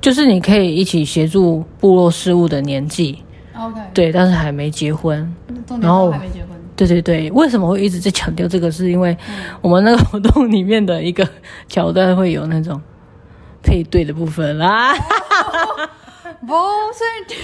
[0.00, 3.24] 就是你可以一起协助部落事务的年纪
[3.56, 5.34] ？OK，对，但是还没结婚，
[5.80, 6.48] 然后还没结婚。
[6.76, 8.70] 对对对，为什么会一直在强调这个？
[8.70, 9.16] 是因为
[9.60, 11.28] 我们那个活动里面的一个
[11.66, 12.80] 桥段会有那种
[13.60, 14.94] 配对的部分啦。
[16.46, 17.34] 不，所以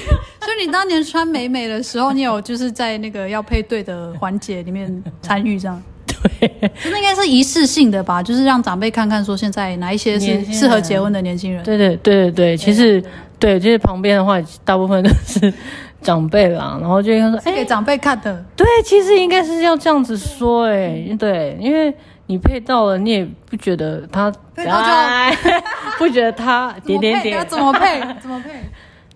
[0.44, 5.82] 所以你当年穿美美的时候，你有就是在那个要配对的环节里面参与这样？
[6.06, 8.22] 对，那应该是一次性的吧？
[8.22, 11.62] 就是让长辈看看说现在哪一些是适合结婚的年轻人。
[11.62, 13.02] 对对对对对，其实
[13.38, 15.52] 对，就是旁边的话大部分都是
[16.00, 18.42] 长辈啦，然后就应该说哎给长辈看的。
[18.56, 21.94] 对，其实应该是要这样子说哎，对，因为
[22.26, 25.50] 你配到了，你也不觉得他配到就
[25.98, 27.46] 不觉得他点点点。
[27.48, 28.00] 怎么配？
[28.20, 28.50] 怎么配？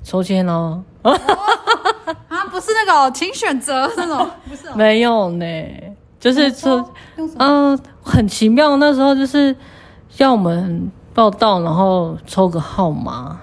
[0.03, 5.45] 抽签哦，啊，不是那个，请选择那种， 不是，没有呢，
[6.19, 6.93] 就是说，
[7.37, 9.55] 嗯，很奇妙，那时候就是
[10.17, 13.39] 要我们报到，然后抽个号码，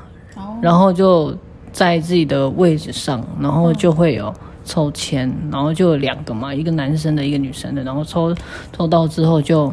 [0.59, 1.35] 然后就
[1.71, 8.33] 在自己的位置上，然后就会有抽签，然后就有两个嘛，一个男生的，一个女生的，然后抽
[8.75, 9.71] 抽到之后就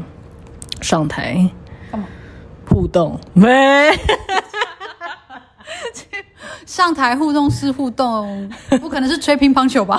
[0.83, 1.49] 上台
[2.69, 3.49] 互动，没。
[6.67, 9.99] 上台互动是互动，不可能是吹乒乓球吧？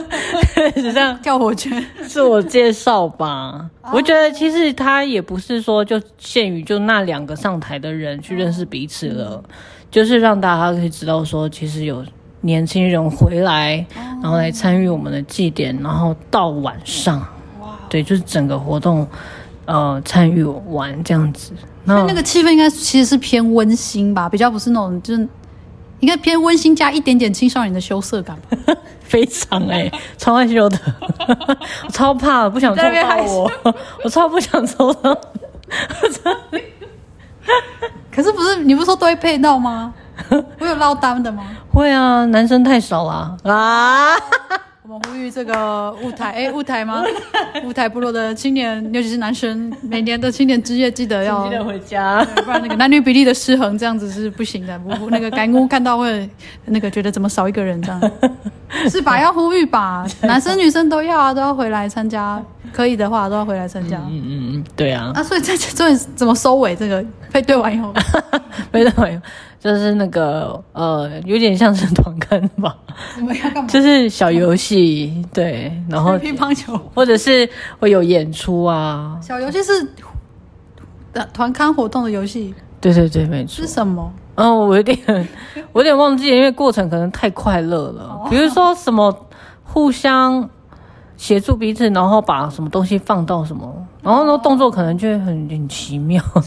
[0.76, 3.70] 是这样跳火圈，自我介绍吧。
[3.92, 9.42] 我觉得其实他也不是说就限于就那两个上台的人去认识彼此了，
[9.90, 12.04] 就是让大家可以知道说，其实有
[12.42, 13.84] 年轻人回来，
[14.22, 17.26] 然后来参与我们的祭典，然后到晚上，
[17.88, 19.06] 对，就是整个活动。
[19.64, 21.52] 呃，参与完这样子，
[21.84, 25.28] 那那个气氛应该其实是偏温馨吧，比较不是那种，就是
[26.00, 28.74] 应该偏温馨加一点点青少年的羞涩感吧。
[29.02, 30.78] 非常哎、欸，超害羞的，
[31.84, 33.52] 我 超怕，不想抽到我，
[34.04, 35.14] 我超不想抽到。
[38.10, 39.92] 可是不是你不是说都会配到吗？
[40.58, 41.44] 我有落单的吗？
[41.72, 44.16] 会啊，男生太少了啊。
[45.30, 47.02] 这个雾台， 哎，舞台吗？
[47.64, 54.78] 舞台部落的青年，尤其是男生，每年的青年之夜记得要记得回家，不然那个男女比例的失衡，这样子是不行的。
[54.78, 56.28] 不，那个干姑看到会
[56.66, 58.10] 那个觉得怎么少一个人这样，
[58.90, 59.20] 是吧？
[59.20, 63.98] 要呼吁吧，男生女生都要啊，都要回来参加，可以的话都要回来参加。
[64.08, 65.12] 嗯嗯嗯，对啊。
[65.14, 66.74] 啊，所以这这怎么收尾？
[66.74, 67.92] 这个配对完以后，
[68.72, 69.22] 配对完以后。
[69.62, 72.76] 就是那个呃，有点像是团刊吧，
[73.16, 73.68] 我们要干嘛？
[73.68, 77.48] 就是小游戏，对，然后乒乓球，或者是
[77.78, 79.16] 会有演出啊。
[79.22, 79.88] 小游戏是
[81.32, 83.64] 团刊活动的游戏，对对对，没错。
[83.64, 84.12] 是什么？
[84.34, 84.98] 嗯，我有点，
[85.72, 88.26] 我有点忘记了，因为过程可能太快乐了。
[88.28, 89.14] 比如说什么
[89.62, 90.50] 互相
[91.22, 96.20] 协助彼此，然后把什么东西放到什么，然后那动作可能就会很很奇妙。
[96.34, 96.42] 但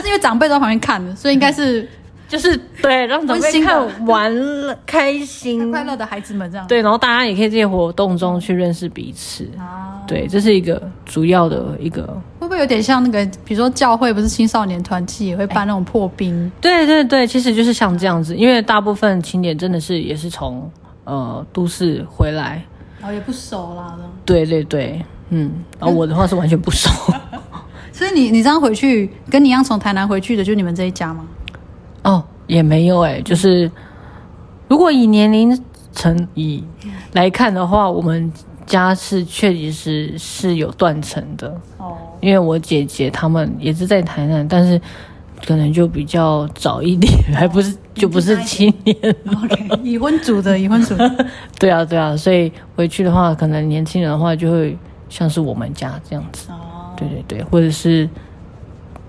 [0.00, 1.86] 是因为长辈在旁边看的，所以应该是
[2.26, 4.34] 就是对让长辈看完
[4.66, 6.66] 了开心快乐的孩子们这样。
[6.66, 9.46] 对，然后大家也可以在这些活动中去认识彼此。
[9.58, 12.06] 啊，对，这是一个主要的一个。
[12.38, 16.46] 会不会有点像那个，比如说教会不是青少年团契也会办那种破冰？
[16.46, 20.70] 欸、对对对，其实就是像这样子，因为大部分青年真的是也是从
[21.04, 22.64] 呃都市回来，
[23.00, 23.98] 然后也不熟啦。
[24.24, 26.88] 对对对，嗯，然后我的话是完全不熟。
[27.92, 31.26] 所以你你这样回去，跟你一样从台南回去的，就你们这一家吗？
[32.02, 33.70] 哦，也没有哎、欸，就是
[34.68, 35.58] 如果以年龄
[35.92, 36.64] 层以
[37.12, 38.32] 来看的话，我们
[38.64, 41.96] 家是确实是是有断层的哦。
[42.20, 44.80] 因为我姐姐他们也是在台南，但是
[45.46, 48.96] 可能就比较早一点， 还不是就不是青年。
[49.42, 50.96] OK，已婚族的已婚族。
[51.58, 54.76] 对啊对啊，所以回去的话，可能年轻人的话就会
[55.08, 56.50] 像是我们家这样子。
[56.50, 56.56] 哦
[56.96, 58.06] 对对对，或者是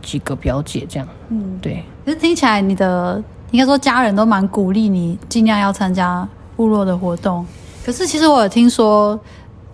[0.01, 1.83] 几个表姐这样，嗯，对。
[2.05, 6.25] 可是听起来你的应该说家人都蛮鼓励你，尽量要参加
[6.55, 7.45] 部落的活动。
[7.85, 9.19] 可是其实我有听说，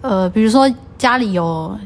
[0.01, 1.77] 呃，比如说家里有，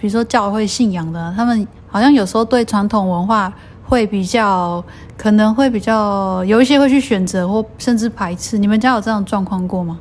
[0.00, 3.52] 比如说教会信仰的，他们好像有时候对传统文化
[3.88, 4.84] 会比较，
[5.16, 8.58] 可能会比较有一些会去选择或甚至排斥。
[8.58, 9.98] 你们家有这样的状况过吗？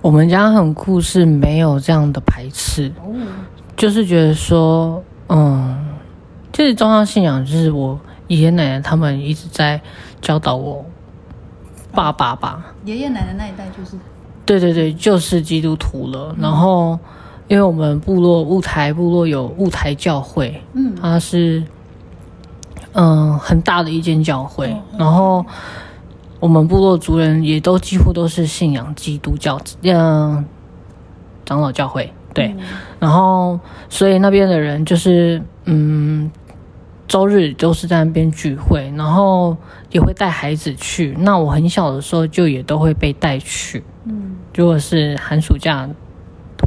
[0.00, 2.92] 我们家很酷，是没有这样的排斥。
[3.02, 3.12] 哦
[3.76, 5.96] 就是觉得说，嗯，
[6.52, 9.80] 就是宗教信仰，就是我爷爷奶奶他们一直在
[10.20, 10.84] 教导我
[11.90, 12.74] 爸爸吧。
[12.84, 13.96] 爷爷奶奶那一代就是，
[14.44, 16.36] 对对对，就是基督徒了。
[16.38, 16.98] 然后，
[17.48, 21.62] 因为我们部落雾台部落有雾台教会，嗯，它是
[22.92, 24.74] 嗯很大的一间教会。
[24.98, 25.44] 然后，
[26.38, 30.44] 我们部落族人也都几乎都是信仰基督教，嗯，
[31.44, 32.12] 长老教会。
[32.32, 32.54] 对，
[33.00, 36.30] 然后所以那边的人就是，嗯，
[37.08, 39.56] 周日都是在那边聚会，然后
[39.90, 41.12] 也会带孩子去。
[41.18, 45.88] 那我很小的时候就也都会被带去，嗯，如果是寒暑假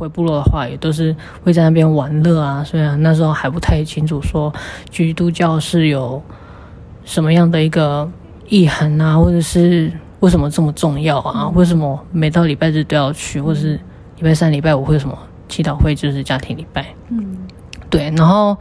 [0.04, 2.62] 回部落的话，也都是会在那边玩乐啊。
[2.64, 4.54] 虽然那时候还不太清楚说
[4.90, 6.22] 基督教是有
[7.06, 8.10] 什么样的一个
[8.50, 11.50] 意涵啊，或者是为什么这么重要啊？
[11.56, 13.80] 为什么每到礼拜日都要去，或者是
[14.18, 15.18] 礼拜三、礼拜五会什么？
[15.48, 17.38] 祈祷会就是家庭礼拜，嗯，
[17.90, 18.58] 对，然后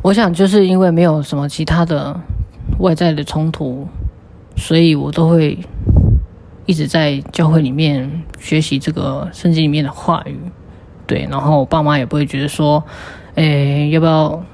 [0.00, 2.18] 我想就是因为没有什么其他的
[2.78, 3.86] 外在的冲突，
[4.56, 5.58] 所以我都会
[6.66, 10.38] 一直在教会里面学习这个圣经里面的话语，
[11.06, 12.84] 对，然后我爸妈也不会觉得说，
[13.36, 14.44] 诶，要不要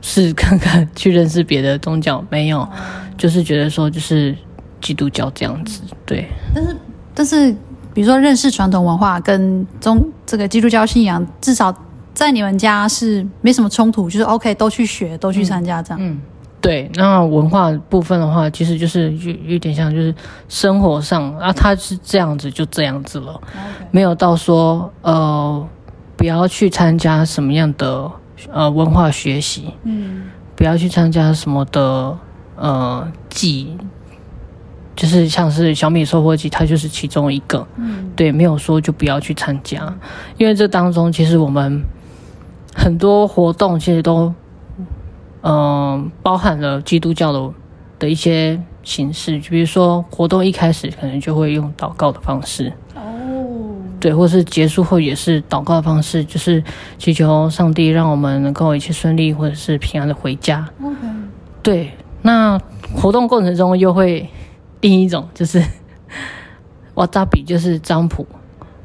[0.00, 2.22] 试看看去认识别的宗教？
[2.28, 2.68] 没有，
[3.16, 4.36] 就是觉得说就是
[4.80, 6.76] 基督教这样子，对，但是
[7.14, 7.56] 但是。
[7.94, 11.70] 比如说，认识传统文化跟宗这个基督教信仰，至少
[12.14, 15.98] 在你们家是没什么冲突，就是 OK，都去学，都去参加这样。
[16.02, 16.18] 嗯，
[16.62, 16.90] 对。
[16.94, 20.14] 那文化部分的话，其实就是有有点像，就是
[20.48, 23.38] 生活上啊，他是这样子，就这样子了.
[23.90, 25.68] 没有到说呃，
[26.16, 28.10] 不要去参加什么样的
[28.50, 30.22] 呃文化学习，嗯，
[30.56, 32.16] 不要去参加什么的
[32.56, 33.76] 呃祭。
[34.94, 37.66] 就是像是小米收获季，它就是其中一个。
[37.76, 39.92] 嗯，对，没有说就不要去参加，
[40.36, 41.82] 因为这当中其实我们
[42.74, 44.32] 很多活动其实都，
[45.42, 47.54] 嗯、呃，包含了基督教的
[47.98, 52.72] 的一些形式，就比如说活动一开始可能就会用祷告的方式。
[52.96, 53.02] 哦，
[54.00, 56.64] 对，或是结束后也是祷告的方式，就是
[56.98, 60.68] 祈求上帝让我们能够一切顺利，或者是平安的回家。
[61.62, 62.58] 对，那
[62.94, 64.28] 活动过程中又会。
[64.80, 65.64] 另一种就是
[66.94, 68.26] 瓦扎比，就是占卜，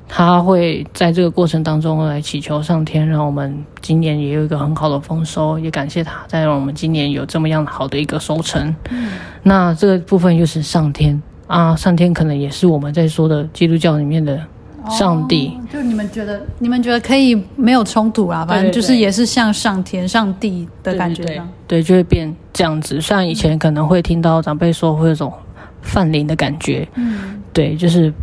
[0.07, 8.73] 他会在这个过程当中来祈求上天，让我们今年也有一个很好的丰收，也感谢他，再让我们今年有这么样好的一个收成。
[8.89, 9.09] 嗯、
[9.43, 14.41] 那这个部分就是上天啊，上天可能也是我们在说的基督教里面的
[14.89, 15.49] 上帝。
[15.55, 18.45] 哦、就你们觉得，你们觉得可以没有冲突啊？
[18.47, 23.01] 反正就是也是像上天、上帝的感觉，对，对，对，对，就会变这样子。
[23.01, 25.31] 虽然以前可能会听到长辈说会有种。
[25.79, 28.13] 泛灵的感觉，嗯，对，就是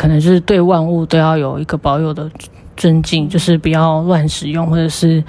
[0.00, 2.26] 可能就是对万物都要有一个保有的
[2.74, 5.22] 尊敬，就是不要乱使用或者是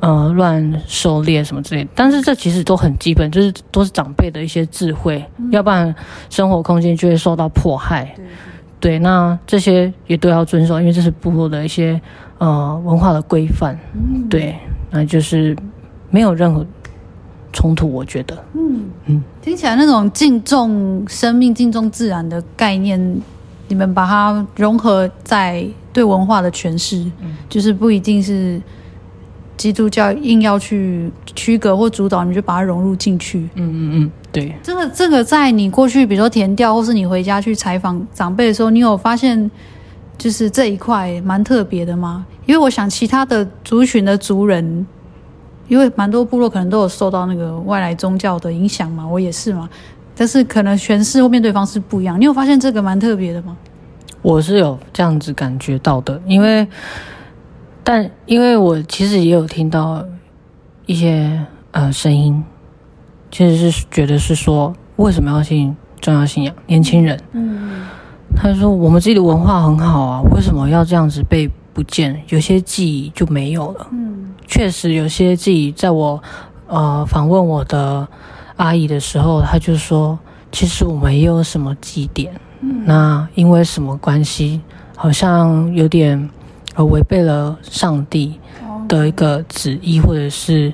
[0.00, 1.88] 呃乱狩猎什么之类的。
[1.94, 5.94] 但是这其实都很基本，就是都是长辈的一些智慧，嗯、要不然
[6.28, 8.12] 生活空间就会受到迫害。
[8.14, 8.26] 对，
[8.80, 11.98] 对，那这些也都要遵守，因为这是部落的一些
[12.36, 13.78] 呃文化的规范。
[13.94, 14.54] 嗯，对，
[14.90, 15.56] 那就是
[16.10, 16.66] 没有任何。
[17.50, 23.00] 冲突，我觉得，嗯嗯，听起来那种敬重生命、敬重自然的概念，
[23.68, 28.60] 你们把它融合在对文化的诠释，嗯、就是不一定是
[29.56, 33.48] 基督教硬要去区隔或主导，你就把它融入进去。
[33.54, 34.54] 嗯嗯嗯，对。
[34.62, 39.50] 这个这个，在你过去，比如说填调，或是你回家去采访长辈的时候，你有发现
[40.16, 42.26] 就是这一块蛮特别的吗？
[42.46, 44.86] 因为我想其他的族群的族人。
[45.68, 49.68] 因为蛮多部落可能都有受到那个外来宗教的影响嘛，我也是嘛，
[50.18, 52.20] 但是可能诠释或面对方式不一样。
[52.20, 53.56] 你有发现这个蛮特别的吗？
[54.20, 56.66] 我是有这样子感觉到的，因为，
[57.84, 60.04] 但因为我其实也有听到
[60.86, 62.42] 一些呃声音，
[63.30, 66.52] 其实是觉得是说，为什么要信重要信仰？
[66.66, 67.86] 年轻人，嗯，
[68.34, 72.20] 他说我们自己的文化很好啊，为什么要这样子被不见？
[72.30, 74.34] 有些记忆就没有了，嗯。
[74.48, 76.20] 确实有些记忆在我
[76.66, 78.08] 呃访问我的
[78.58, 80.18] 阿姨的时候，她就说，
[80.52, 84.60] 其实我们也有什么祭典，嗯、那因为什么关系，
[84.94, 86.28] 好像有点
[86.74, 88.38] 呃违背了上帝
[88.86, 90.72] 的一个旨意或者是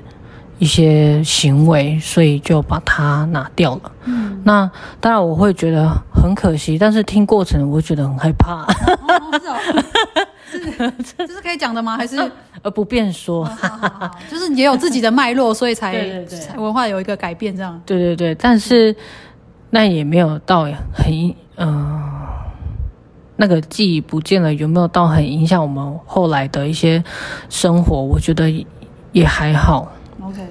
[0.57, 3.91] 一些行为，所以就把它拿掉了。
[4.05, 4.69] 嗯、那
[4.99, 8.63] 当然我会觉得很可惜，但是听过程我会觉得很害怕。
[8.63, 8.67] 哦
[9.47, 10.24] 哦
[11.17, 11.97] 这是可以讲的吗？
[11.97, 12.17] 还是
[12.61, 13.45] 呃不便说？
[13.45, 15.93] 哦、好好好就是也有自己的脉络，所以才
[16.57, 17.81] 文化有一个改变，这样。
[17.85, 18.95] 对对对，但是
[19.69, 20.63] 那也没有到
[20.93, 21.11] 很
[21.57, 22.01] 嗯、呃，
[23.35, 27.03] 那个记忆不见了，有没有到很影响我们后来的一些
[27.49, 28.01] 生活？
[28.01, 28.49] 我觉得
[29.11, 29.91] 也还好。
[30.21, 30.41] OK，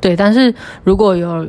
[0.00, 1.46] 对，但是如果有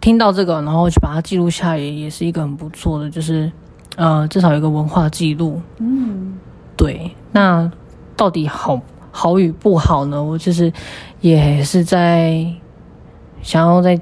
[0.00, 3.50] 听到这个，然后去把它记录下来，也也是一个很不错的，就是
[3.96, 5.60] 呃，至少有一个文化记录。
[5.78, 6.35] 嗯。
[6.76, 7.70] 对，那
[8.14, 10.22] 到底好好与不好呢？
[10.22, 10.70] 我就是
[11.20, 12.46] 也是在
[13.42, 13.98] 想要再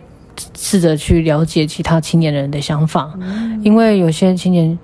[0.56, 4.76] 试着去了解其他青年人的想法，嗯、因为有些青年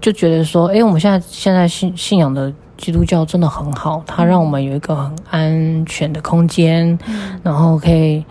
[0.00, 8.24] 就觉得说，哎，我们现在现在信信仰的基督教真的很好，它让我们有一个很安全的空间，嗯、然后可以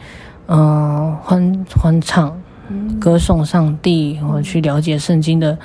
[0.48, 2.42] 嗯欢欢唱
[3.00, 5.58] 歌颂上帝，或者去了解圣经的。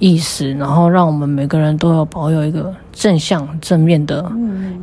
[0.00, 4.32] 意识，然后让我们每个人都要保有一个正向、正面的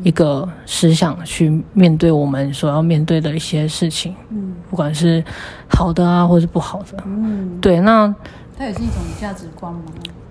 [0.04, 5.24] 一个思想，去面对我们所要面对的一些事情，嗯，不管是
[5.68, 8.14] 好的啊，或是不好的，嗯，对，那
[8.56, 9.82] 它也是一种价值观吗？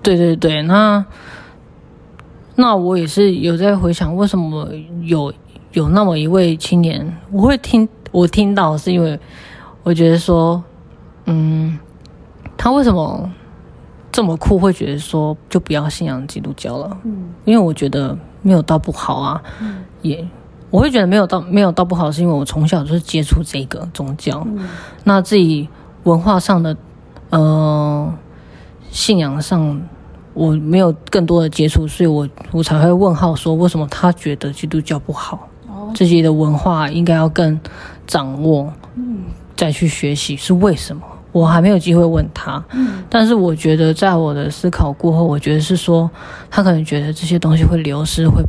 [0.03, 1.05] 对对对，那
[2.55, 4.69] 那我也是有在回想，为什么
[5.03, 5.35] 有
[5.73, 9.19] 有那么一位青年，我会听我听到，是因为
[9.83, 10.63] 我觉得说，
[11.25, 11.77] 嗯，
[12.57, 13.29] 他为什么？
[14.17, 20.27] 这么酷，会觉得说就不要信仰基督教了，嗯，因为我觉得没有到不好啊，嗯，也
[20.71, 24.67] 我会觉得没有到没有到不好，是因为我从小就是接触这个宗教，嗯，
[25.05, 25.69] 那自己
[26.05, 26.75] 文化上的
[27.29, 28.11] 呃
[28.89, 29.83] 信仰上
[30.33, 37.61] 我没有更多的接触，所以我我才会问号说为什么他觉得基督教不好，哦，自己的文化应该要更
[38.07, 41.03] 掌握，嗯，再去学习是为什么？
[41.37, 46.11] 我还没有机会问他，嗯，但是我觉得在我的思考过后，我觉得是说
[46.51, 48.43] 他可能觉得这些东西会流失，会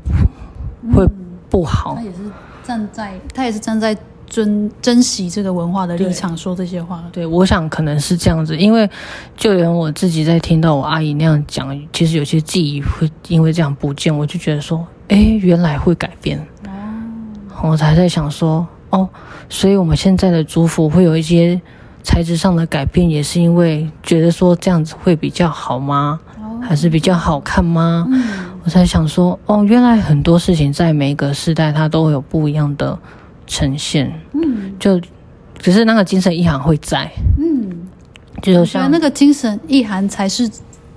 [0.90, 1.06] 不会
[1.50, 1.96] 不好。
[1.96, 2.18] 他也是
[2.64, 7.04] 站在他也是站在尊珍惜这个文化的立场说这些话。
[7.12, 8.90] 对，我想可能是这样子，因为
[9.36, 16.40] 就连我自己在听到我阿姨那样讲，其实有些记忆会因为这样不见，我就觉得说，哎，原来会改变。
[17.62, 19.10] 哦，我才在想说，哦，
[19.50, 21.60] 所以我们现在的祝福会有一些
[22.08, 26.18] 材质上的改变，也是因为觉得说这样子会比较好吗？
[26.62, 28.08] 还是比较好看吗？
[28.10, 28.24] 嗯，
[28.64, 32.98] 我才想说，哦，原来很多事情在每一个时代它都会有不一样的
[33.46, 34.10] 呈现。
[34.32, 35.02] 嗯，就
[35.60, 37.12] 只是那个精神意涵会在。
[37.38, 37.86] 嗯，
[38.42, 40.50] 就像那个精神意涵才是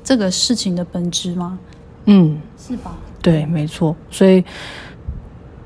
[0.05, 1.59] 这个事情的本质吗？
[2.05, 2.93] 嗯，是吧？
[3.21, 3.97] 对，没错。
[4.13, 4.45] 所以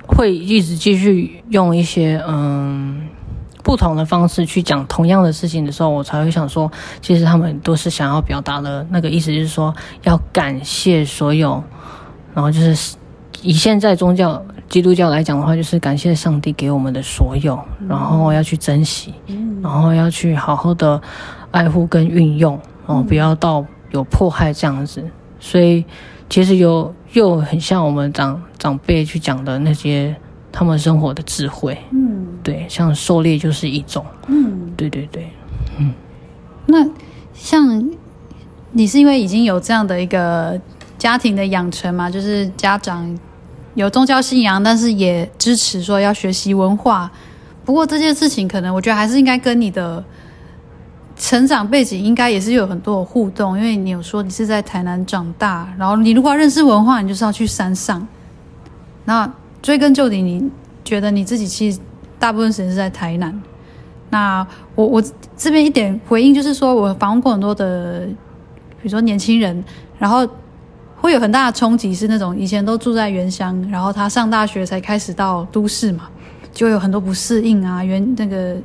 [0.06, 3.08] 会一直继续用一些嗯。
[3.64, 11.60] 不同的方式去讲同样的事情的时候，我才会想说，其实他们都是想要表达的那个意思，就是说要感谢所有，
[12.34, 12.96] 然后就是
[13.40, 17.58] 以现在宗教基督教来讲的话，就是感谢上帝给我们的所有，
[17.88, 19.14] 然后要去珍惜，
[19.62, 21.00] 然后要去好好的
[21.50, 25.02] 爱护跟运用，然后不要到有迫害这样子。
[25.40, 25.82] 所以
[26.28, 30.14] 其实有又很像我们长长辈去讲的那些。
[30.56, 35.28] 他们生活的智慧，嗯，对，像狩猎就是一种，嗯，对对对，
[35.78, 35.92] 嗯。
[36.66, 36.86] 那
[37.32, 37.90] 像
[38.70, 40.60] 你是因为已经有这样的一个
[40.96, 43.18] 家庭的养成嘛，就是家长
[43.74, 47.10] 有宗教信仰，但是也支持说要学习文化。
[47.64, 50.04] 不过这件事情可能我觉得还是应该跟你的
[51.16, 58.06] 成长背景应该也是有很多的互动，因为你有说你是在台南长大，然后你如果要认识文化，你就是要去山上，
[59.06, 59.32] 那。
[59.62, 60.50] 追根究底，你
[60.84, 61.78] 觉得你自己其实
[62.18, 63.42] 大部分时间是在台南。
[64.10, 65.02] 那我我
[65.36, 68.06] 这边一点回应就是说，我访问过很多的，
[68.80, 69.64] 比如说年轻人，
[69.98, 70.26] 然后
[70.96, 76.08] 会有很大的冲击，是那种以前都住在原乡，然后他上大学才开始到都市嘛，
[76.52, 78.56] 就有很多不适应啊，原那个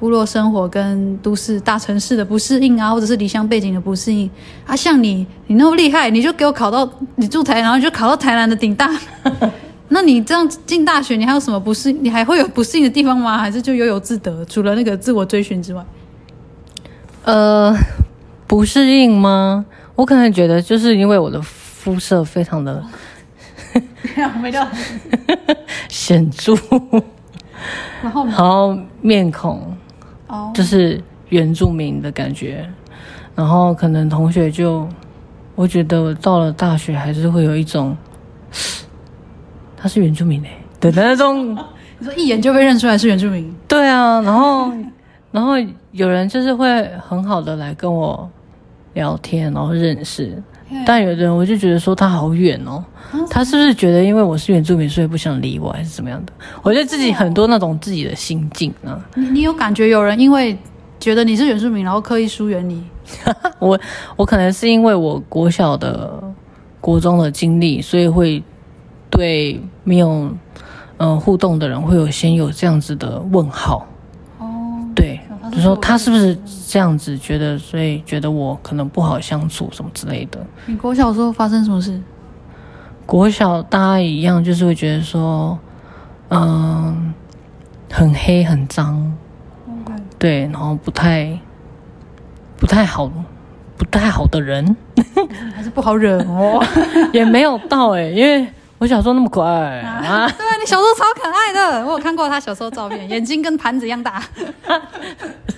[0.00, 4.28] 部落生活跟都市大城市的不适应啊，或者是离乡背景的不适应
[4.66, 4.74] 啊。
[4.74, 8.90] 像你，你那么厉害，你就给我考到你住台南，然后就考到台南的顶大。
[9.90, 11.90] 那你这样进大学，你还有什么不适？
[11.90, 13.38] 你还会有不适应的地方吗？
[13.38, 14.44] 还是就悠游自得？
[14.44, 15.82] 除了那个自我追寻之外，
[17.24, 17.74] 呃，
[18.46, 19.64] 不适应吗？
[19.94, 22.84] 我可能觉得就是因为我的肤色非常的，
[24.42, 24.52] 没
[25.88, 26.54] 显著，
[28.02, 29.74] 然后然后面孔
[30.26, 32.68] 哦，就是原住民的感觉，
[33.34, 34.86] 然后可能同学就，
[35.54, 37.96] 我觉得我到了大学还是会有一种。
[39.80, 40.50] 他是原住民诶，
[40.80, 41.54] 对的那种，
[41.98, 43.54] 你说一眼就被认出来是原住民？
[43.66, 44.72] 对啊，然后，
[45.30, 45.52] 然后
[45.92, 48.28] 有人就是会很好的来跟我
[48.94, 50.42] 聊天，然后认识，
[50.84, 52.84] 但有的人我就觉得说他好远哦，
[53.30, 56.32] 他是不是觉得因为我是原住民，所以不想理我，还是怎么样的？
[56.62, 58.98] 我觉得自己很多那种自己的心境啊。
[59.14, 60.56] 你你有感觉有人因为
[60.98, 62.82] 觉得你是原住民，然后刻意疏远你？
[63.58, 63.78] 我
[64.16, 66.22] 我可能是因为我国小的
[66.80, 68.42] 国中的经历，所以会。
[69.10, 73.86] 对没有嗯、呃、互动的人，会有先有这样子的问号
[74.38, 74.46] 哦。
[74.94, 75.20] 对，
[75.52, 76.36] 就说他是不是
[76.66, 80.44] 这样子觉得，所以觉得我可能不好相处什么之类的。
[80.66, 82.00] 你国小时候发生什么事？
[83.06, 85.58] 国小大家一样，就是会觉得说，
[86.28, 86.96] 嗯、呃，
[87.90, 89.12] 很黑很脏.
[90.18, 91.38] 对，然后不太
[92.56, 93.10] 不太好，
[93.76, 94.76] 不太好的人，
[95.54, 96.62] 还是不好惹哦，
[97.12, 98.46] 也没有到哎、欸，因为。
[98.78, 100.04] 我小时候那么可爱啊！
[100.06, 104.22] 啊对，你小时候超可爱的，我有看过他小时候照片， 眼睛跟盘子一样大。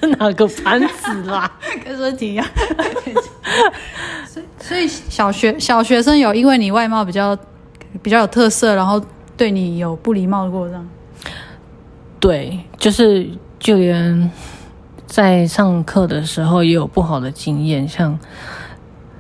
[0.01, 1.51] 是哪个盘子啦？
[1.85, 2.47] 跟身体一样。
[4.27, 7.37] 所以，所以小学小学生有因为你外貌比较
[8.03, 8.99] 比较有特色，然后
[9.37, 10.89] 对你有不礼貌的过这样？
[12.19, 14.31] 对，就是就连
[15.07, 18.19] 在上课的时候也有不好的经验，像。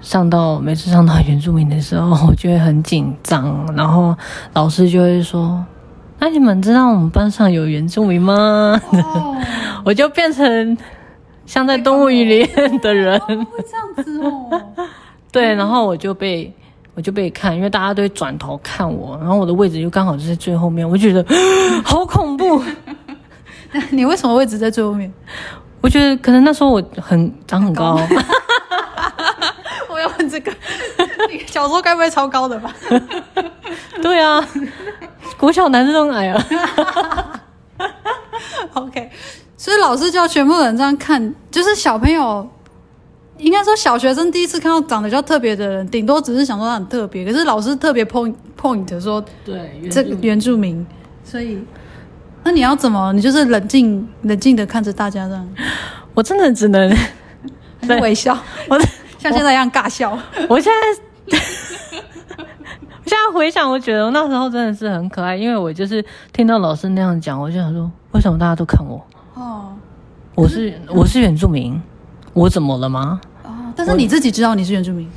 [0.00, 4.16] 上到每次上到原住民的时候，我就会很紧张，然后
[4.54, 5.64] 老师就会说
[6.18, 9.36] ：“那你们知道我们班上有原住民吗？”哦、
[9.84, 10.76] 我就变成
[11.46, 14.62] 像在动物园里的人，会这样子哦。
[15.30, 16.52] 对，然后我就被
[16.94, 21.24] 我就被看，因为大家都会转头看我，然后我的位置又刚好就在最后面，我觉得
[21.84, 22.62] 好恐怖。
[23.90, 25.12] 你为什么位置在最后面？
[25.80, 27.98] 我觉得可能那时候我很长很高。
[31.46, 32.74] 小时候该不会超高的吧？
[34.02, 34.46] 对啊，
[35.38, 36.46] 国小男生都矮啊。
[38.74, 39.10] OK，
[39.56, 42.48] 所以老师叫全部人这样看，就是小朋友
[43.38, 47.24] 应该说小学生第一次看到长得比较特别的人，顶多只是想说他很特别。
[47.24, 50.86] 可是老师特别 point point 说，对，这个原住民，
[51.24, 51.58] 所以
[52.44, 53.12] 那你要怎么？
[53.12, 55.48] 你就是冷静冷静的看着大家这样。
[56.14, 56.94] 我真的只能
[58.00, 58.36] 微笑，
[58.68, 58.78] 我
[59.18, 60.18] 像现在一样尬笑。
[60.48, 61.09] 我现在，我
[63.10, 69.04] 现在回想，我觉得我那时候真的是很可爱，因为我就是听到老师那样讲，我就想说，为什么大家都看我？
[69.34, 69.72] 哦，
[70.36, 71.82] 我是我是原住民，
[72.32, 73.20] 我怎么了吗？
[73.42, 75.10] 哦，但是你自己知道你是原住民。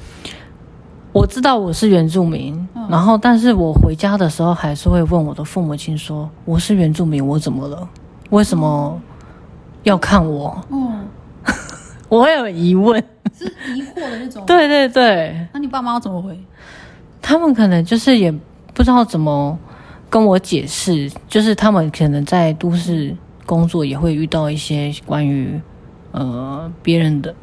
[1.12, 7.88] 我知道我是原住民，嗯、然后，但是我回家的时候还是会问我的父母亲说：“我是原住民，我怎么了？
[8.32, 9.00] 为什么
[9.84, 11.06] 要看我？”嗯，
[12.10, 13.00] 我会有疑问，
[13.38, 14.44] 是疑惑的那种。
[14.48, 16.44] 对对对，那你爸妈要怎么回？
[17.24, 18.32] 他们可能就是也
[18.74, 19.57] 不知道怎么
[20.09, 23.15] 跟我解释，就是他们可能在都市
[23.45, 25.59] 工作也会遇到一些关于
[26.11, 27.34] 呃别人的，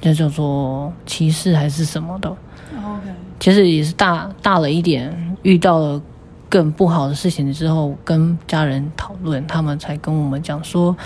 [0.00, 2.30] 那叫做歧视还是什么的。
[2.72, 3.12] Okay.
[3.40, 6.00] 其实也是大大了一点，遇到了
[6.48, 10.96] 更不好的事情之后，跟家人讨论，他们才跟我们讲说，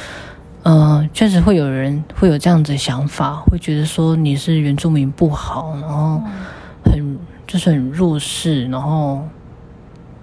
[0.62, 6.30] 嗯、呃，确实会有人会有这样子的想法，会觉得说你是原住民不好，然后很
[7.52, 9.20] 就是很弱势，然后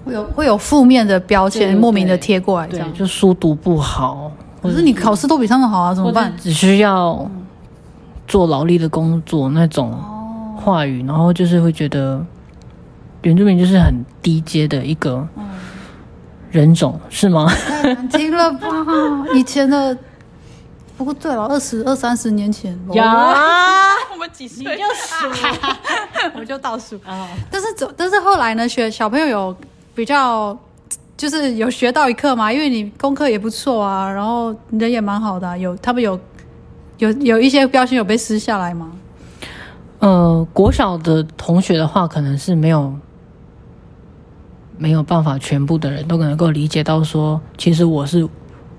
[0.03, 4.31] 会有会有负面的标签莫名的贴过来，这样就书读不好，
[4.63, 6.33] 可是你考试都比他们好啊，怎么办？
[6.37, 7.29] 只需要
[8.27, 9.95] 做劳力的工作那种。
[10.55, 12.21] 话语，然后就是会觉得
[13.21, 15.25] 原住民就是很低阶的一个
[16.51, 17.45] 人种，嗯、是吗？
[17.69, 18.67] 太难听了吧！
[19.33, 19.95] 以前的，
[20.99, 25.29] 不过对了，二十二三十年前有啊， 我们几岁就数，
[26.37, 27.25] 我就倒数啊。
[27.49, 28.67] 但是走，但是后来呢？
[28.67, 29.55] 学小朋友有
[29.95, 30.57] 比较，
[31.15, 36.19] 就是有学到一课嘛，因为你功课也不错啊，然后人也蛮好的，啊，有他们有
[36.97, 38.91] 有有一些标签有被撕下来吗？
[39.99, 42.93] 呃，国小的同学的话，可能是没有
[44.77, 48.27] 没有办法，全部的人都能够理解到说，其实我是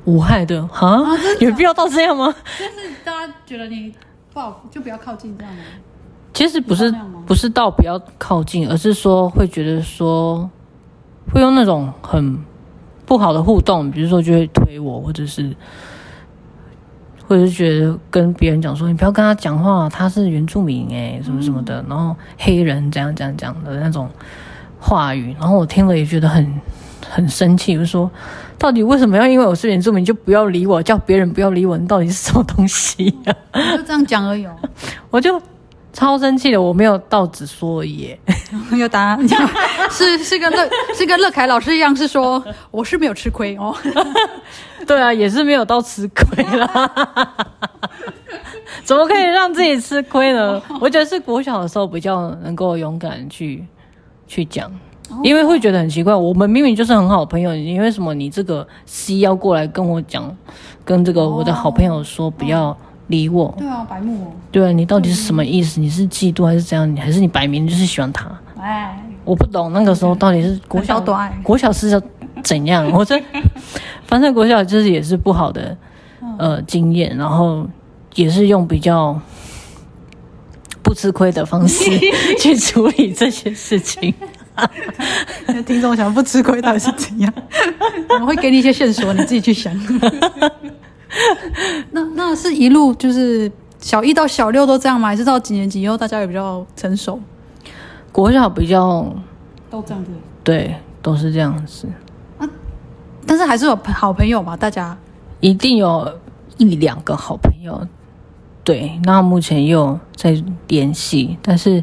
[0.05, 2.35] 无害的哈，啊、有必要到这样吗？
[2.59, 3.95] 就是大家觉得你
[4.33, 5.61] 不好，就不要靠近这样吗？
[6.33, 6.95] 其实不是，
[7.27, 10.49] 不是到不要靠近，而是说会觉得说
[11.33, 12.39] 会用那种很
[13.05, 15.55] 不好的互动，比如说就会推我，或者是。
[17.29, 24.11] 或者是觉得跟别人讲说，你不要跟他讲话，他是原住民哎，什么什么的，然后黑人这样这样讲的那种
[24.81, 26.61] 话语，然后我听了也觉得很
[27.09, 28.11] 很生气，就说
[28.59, 33.35] 到底为什么要因为我是原住民就不要理我，叫别人不要理我，你到底是什么东西呀？
[33.77, 34.47] 就这样讲而已，
[35.11, 35.41] 我就。
[35.93, 38.17] 超生气的，我没有到只说而已，
[38.79, 39.19] 有答案，
[39.91, 42.41] 是是跟乐是跟乐凯老师一样，是说
[42.71, 43.75] 我是没有吃亏哦。
[44.87, 46.93] 对啊，也是没有到吃亏啦。
[48.85, 50.63] 怎么可以让自己吃亏呢？
[50.81, 53.67] 我觉得是国小的时候比较能够勇敢去
[54.29, 54.73] 去讲，
[55.23, 60.37] 因为会觉得很奇怪，我们明明就是很好朋友，你为什么你这个 C 要过来跟我讲，
[60.85, 62.77] 跟这个我的好朋友说不要。
[63.11, 63.53] 理我？
[63.59, 64.33] 对啊，白目哦。
[64.53, 65.81] 对啊，你到底是什么意思？
[65.81, 66.95] 你是嫉妒还是怎样？
[66.95, 68.31] 你还是你摆明就是喜欢他？
[68.57, 72.01] 哎，我不懂那个时候到底是国小多爱，国小是要
[72.45, 72.89] 怎样？
[72.93, 73.21] 我这
[74.07, 75.77] 反正国小就是也是不好的
[76.39, 77.67] 呃经验，然后
[78.15, 79.21] 也是用比较
[80.81, 81.91] 不吃亏的方式
[82.39, 84.15] 去处理这些事情。
[85.67, 87.33] 听众想不吃亏到底是怎样？
[88.21, 89.75] 我会给你一些线索，你自己去想。
[91.91, 95.09] 那那是一路就是小一到小六都这样吗？
[95.09, 97.21] 还是到几年级以后大家也比较成熟？
[98.13, 99.13] 国小比较
[99.71, 100.11] 都这样子，
[100.43, 101.89] 对，都是这样子。
[102.39, 102.49] 啊，
[103.27, 104.97] 但是还是有好朋友嘛，大家
[105.41, 106.19] 一定有
[106.59, 107.87] 一两个好朋友。
[108.63, 110.37] 对，那目前又在
[110.69, 111.83] 联系，但是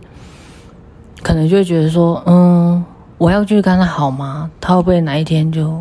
[1.28, 2.82] 可能就会觉得说，嗯，
[3.17, 4.49] 我要继续跟他好吗？
[4.61, 5.78] 他会不会哪一天就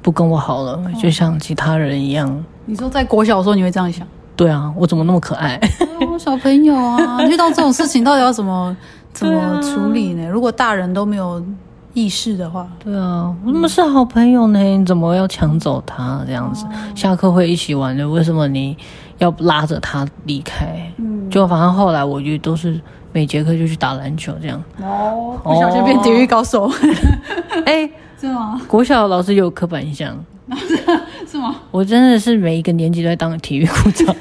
[0.00, 0.72] 不跟我好了？
[0.72, 2.42] 哦，就像其他人一样。
[2.64, 4.06] 你说在国小的时候你会这样想？
[4.34, 5.60] 对啊，我怎么那么可爱？
[6.00, 8.74] 哦、小朋友啊， 遇到这种事情到底要怎么
[9.12, 10.24] 怎么处理呢？
[10.26, 11.44] 啊、如果大人都没有
[11.92, 16.64] 意识的话，对啊，我们是好朋友呢，你怎么要抢走他这样子？
[16.64, 18.74] 哦、下课会一起玩的，为什么你
[19.18, 20.90] 要拉着他离开？
[20.96, 22.80] 嗯，就反正后来我就都是
[23.12, 24.62] 每节课就去打篮球这样。
[24.82, 26.70] 哦，不小心变体育高手。
[27.64, 28.60] 哎、哦，是吗？
[28.66, 30.22] 国小老师有刻板印象。
[31.26, 31.54] 是吗？
[31.70, 34.14] 我真的是每一个年级都在当体育股长。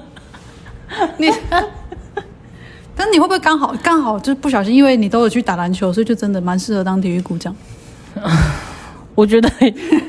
[1.18, 1.30] 你，
[2.96, 7.54] 但你会不会刚好刚好就不小心，因为你都有去打篮球，所以就真的蛮适合当体育股长？
[9.14, 9.50] 我觉得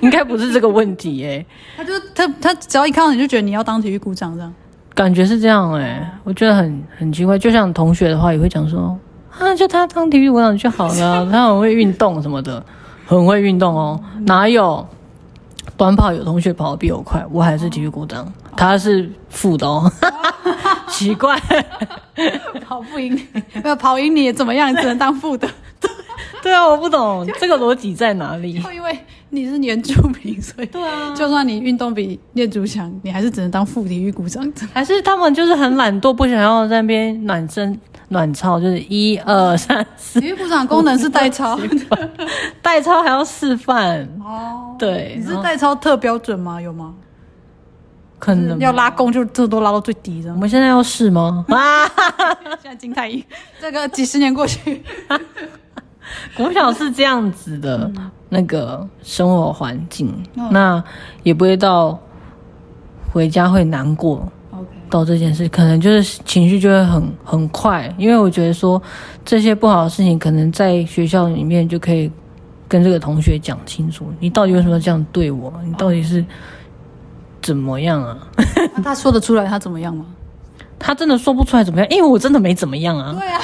[0.01, 1.45] 应该不是这个问题诶、欸。
[1.77, 4.53] 他就他他只要一看到你就觉得你要当体育股长这样，
[4.93, 6.11] 感觉是这样哎、欸。
[6.23, 8.97] 我觉得很很奇怪，就像同学的话也会讲说
[9.39, 12.63] 啊，就他当体育股长就好了， 他很会运动什么的。
[13.07, 14.87] 很会运动哦，哪有
[15.75, 19.91] 短跑有同学跑得比我快，我还是体育股长，他是副的哦，
[20.87, 21.37] 奇怪，
[22.65, 23.27] 跑不赢你，
[23.61, 25.45] 没有跑赢你也怎么样，只能当副的。
[26.41, 28.53] 对啊，我不懂这个逻辑在哪里。
[28.73, 28.97] 因为
[29.33, 34.51] 你是原住民，所以对啊，就算你运动比念祖强，你还是只能当副体育股长。
[34.73, 37.79] 还是他们就是很懒惰，不想要在那边暖身
[38.09, 40.19] 暖操，就是一二三四。
[40.19, 41.57] 体育股长功能是代操，
[42.61, 44.75] 代操还要示范哦。
[44.77, 46.61] 对，你是代操特标准吗？
[46.61, 46.93] 有吗？
[48.19, 50.31] 可能要拉弓就这都拉到最低的。
[50.31, 51.43] 我们现在要试吗？
[51.47, 51.87] 啊！
[52.61, 53.25] 现在金太一，
[53.59, 54.83] 这个几十年过去。
[56.35, 57.89] 国小是这样子的，
[58.33, 60.81] 那个生活环境，嗯、那
[61.23, 61.99] 也不会到
[63.11, 64.25] 回家会难过。
[64.89, 68.81] 到这件事可能就是情绪就会很很快，因为我觉得说
[69.23, 72.11] 这些不好的事情，可能在学校里面就可以
[72.67, 75.53] 跟这个同学讲清楚，你到底为什么要这样对我？
[75.65, 76.23] 你到底是
[77.41, 78.17] 怎么样啊？
[78.75, 80.05] 那他说得出来他怎么样吗？
[80.79, 83.15] 他真的说不出来怎么样，因为我真的没怎么样啊。
[83.17, 83.41] 对啊。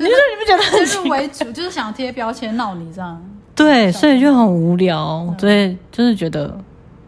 [0.00, 3.20] 你说你不觉得先入为主，就是想贴标签闹你这样？
[3.58, 5.34] 对，所以就很无聊。
[5.38, 6.56] 所以就是觉得，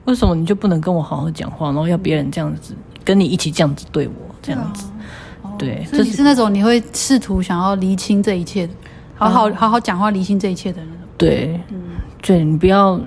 [0.05, 2.75] 为什么你就不能跟我好好讲话，然后要别人这样子
[3.05, 4.87] 跟你一起这样子对我这样子？
[5.57, 8.69] 对，所以你是那种你会试图想要厘清这一切，
[9.15, 10.97] 好好好好讲话厘清这一切的那种。
[11.17, 11.61] 对，
[12.23, 12.99] 对，你不要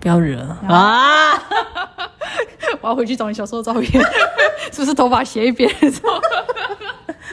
[0.00, 1.34] 不要惹啊！
[2.80, 4.02] 我要回去找你小时候照片，
[4.72, 5.70] 是不是头发斜一边？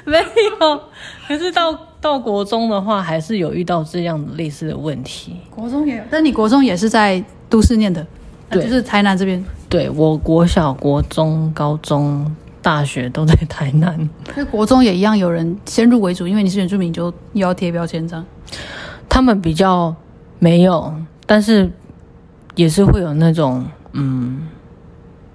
[0.09, 0.17] 没
[0.59, 0.81] 有，
[1.27, 5.37] 可是到到国中的话，还是有遇到这样类似的问题。
[5.49, 8.05] 国中也有，但你国中也是在都市念的，
[8.49, 9.43] 对，就是台南这边。
[9.69, 14.09] 对，我国小、国中、高中、大学都在台南。
[14.33, 18.25] 所以国中也一样，有人先入为主，因为你是原住民，就又要贴标签这样。
[19.07, 19.95] 他们比较
[20.39, 20.93] 没有，
[21.25, 21.71] 但是
[22.55, 24.47] 也是会有那种嗯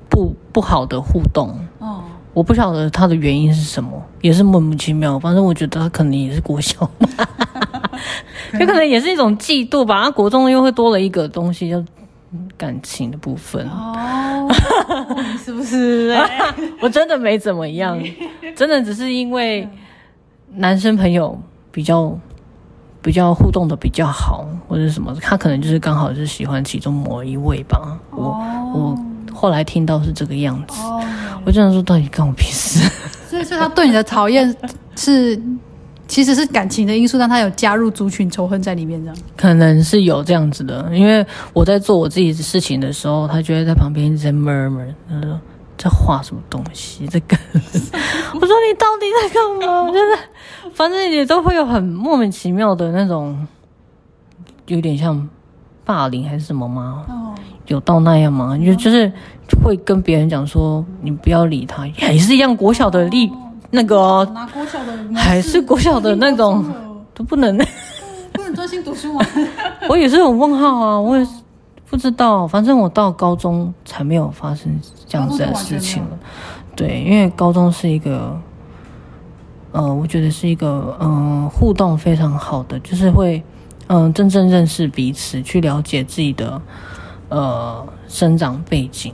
[0.09, 2.03] 不不好的互动哦。
[2.35, 5.19] 我不晓得他的原因是什么，也是莫名其妙。
[5.19, 7.09] 反正我觉得他可能也是国小嘛，
[8.59, 10.03] 有可能也是一种嫉妒吧。
[10.05, 11.83] 他国中又会多了一个东西，就
[12.59, 13.65] 感情的部分。
[13.69, 14.49] 哦，
[15.39, 16.13] 是不是？
[16.83, 17.97] 我真的没怎么样，
[18.57, 19.69] 真的只是因为
[20.57, 22.19] 男生朋友比较
[23.01, 27.97] 比较互动的比较好，或者什么，他可能就是刚好是喜欢其中某一位吧。
[28.11, 28.37] 我
[28.75, 28.99] 我
[29.35, 30.81] 后来听到是这个样子。
[31.45, 32.89] 我就想说，到底干我屁事？
[33.29, 34.57] 所以，所以他对你的讨厌
[34.97, 35.39] 是，
[36.09, 39.17] 其实是感情的因素，但他有加入族群仇恨在里面，这样。
[39.37, 45.39] 可能是有这样子的，因为我在做我自己的事情的时候，他就会在旁边一直在 murmur，他说
[45.77, 47.39] 在画什么东西，在干。
[47.53, 49.89] 我说你到底在干嘛？
[49.93, 53.47] 就是，反正也都会有很莫名其妙的那种，
[54.67, 55.29] 有点像
[55.85, 57.05] 霸凌还是什么吗？
[57.65, 57.69] 哦。
[57.69, 58.59] 有到那样吗？
[58.59, 59.11] 就就是
[59.63, 63.31] 会跟别人讲说，你不要理他，也是一样国小的力
[63.71, 66.65] 那个、哦，拿国小的，还是国小的那种
[67.15, 67.57] 都不能，
[68.33, 69.21] 不能专心读书吗？
[69.89, 71.27] 我也是有问号啊，我也
[71.89, 76.19] 不知道，反正我到高中才没有发生这样子的事情了。
[76.77, 78.39] 对，因为高中是一个，
[79.73, 83.43] 呃，我觉得是一个嗯、呃、互动非常好的，就是会
[83.87, 86.61] 嗯、呃、真正认识彼此，去了解自己的。
[87.35, 89.13] 呃，生长背景，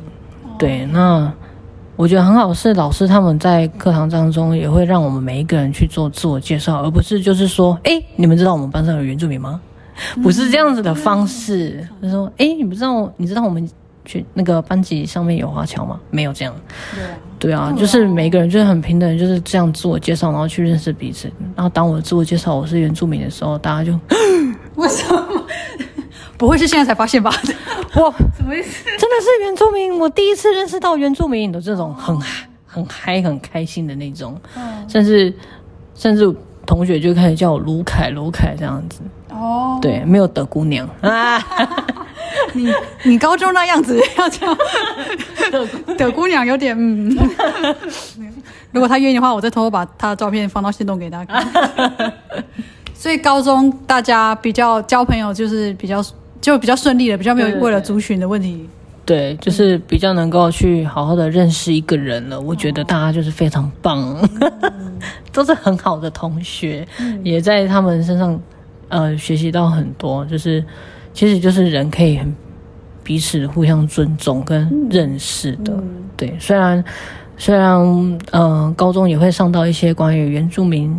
[0.59, 1.33] 对，那
[1.97, 9.61] 我觉得很好，是老师他们在课堂当中也会让我们每一个人去做自我介绍，而不是就是说，哎，你们知道我们班上有原住民吗？
[10.23, 13.69] 不是这样子的方式，就是说，哎，你不知道，你知道我们
[14.05, 16.01] 去那个班级上面有华侨吗？
[16.11, 16.55] 没有这样，
[17.39, 21.31] 对啊，就是每一个人就是很平等，就是这样自我介绍，然后去认识彼此。
[21.55, 23.93] 然后当我自我介绍我是原住民的时候，大家就
[24.77, 25.23] 为什么？
[26.41, 27.31] 不会是现在才发现吧？
[27.95, 28.85] 我什么意思？
[28.99, 32.19] 真的是原住民，我第一次认识到原住民的这种很
[32.67, 34.41] 很嗨、很开心的那种，
[34.89, 35.31] 甚至
[35.95, 36.35] 甚至
[36.65, 39.01] 同学就开始叫我卢凯、卢凯这样子。
[39.29, 41.39] 哦，对，没有德姑娘啊。
[42.55, 42.73] 你
[43.03, 44.57] 你高中那样子要叫
[45.53, 45.67] 德
[45.99, 47.15] 德姑娘有点嗯。
[48.73, 51.45] 如果他愿意的话，我再偷偷把他的照片放到信动给他看。
[52.95, 56.03] 所以高中大家比较交朋友就是比较。
[56.41, 58.69] 就比较顺利了，比较没有为了族群的问题。
[59.05, 62.41] 对，就是比较能够去好好的认识一个人了。
[62.41, 64.17] 我觉得大家就是非常棒，
[64.63, 64.99] 嗯、
[65.33, 68.41] 都是很好的同学，嗯、也在他们身上
[68.89, 70.25] 呃学习到很多。
[70.27, 70.65] 就是
[71.13, 72.33] 其实就是人可以很
[73.03, 75.73] 彼此互相尊重跟认识的。
[75.73, 76.85] 嗯、对，虽然
[77.37, 80.95] 虽然嗯、呃、高中也会上到一些关于原住民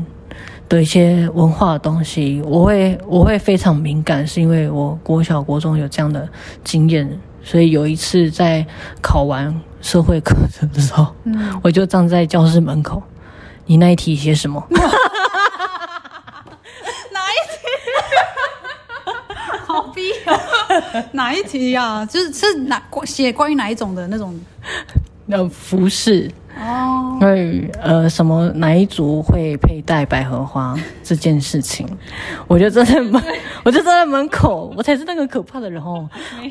[0.72, 6.26] 的一些文化的东西，我会我会非常敏感，是因为我国小国中有这样的
[6.64, 8.66] 经验，所以有一次在
[9.02, 13.04] 考完社会课程的时候，嗯，我就站在教室门口，
[13.66, 14.66] 你那一题写什么？
[17.12, 17.58] 哪一题？
[19.68, 20.40] 好逼啊！
[21.12, 22.06] 哪一题呀？
[22.06, 24.40] 就是是哪写关于哪一种的那种？
[25.26, 26.32] 那服饰。
[26.60, 31.88] 哦，对，于呃，什么哪一族会佩戴百合花 这件事情，
[32.48, 33.22] 我就站在门，
[33.64, 36.08] 我就站在门口，我才是那个可怕的人哦。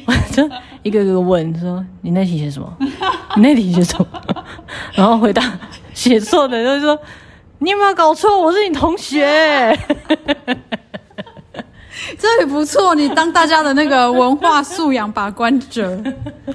[0.06, 0.48] 我就
[0.82, 2.76] 一个个问说：“你那题写什么？
[3.36, 4.06] 你那题写什么？”
[4.94, 5.42] 然后回答
[5.94, 6.98] 写错的，就是说
[7.58, 8.40] ：“你有没有搞错？
[8.40, 9.78] 我是你同学。”
[12.18, 15.96] 这也不错，你当大家的那个文化素养把关者。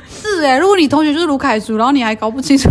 [0.09, 2.69] 是哎，如果你同学就是卢凯族，然后你还搞不清楚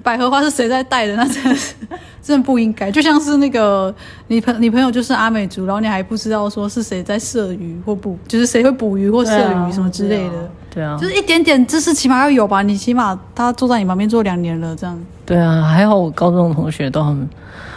[0.00, 1.74] 百合花是谁在带的，那真的是
[2.22, 2.90] 真的不应该。
[2.90, 3.94] 就像是那个
[4.28, 10.50] 你朋你朋友就是阿美族，然后你还不知道说是谁在射鱼或捕，就是谁会捕鱼或射鱼什么之类的。
[10.74, 12.62] 对啊，就是一点点知识起码要有吧？
[12.62, 14.98] 你起码他坐在你旁边坐两年了，这样。
[15.26, 17.28] 对啊，还好我高中的同学都很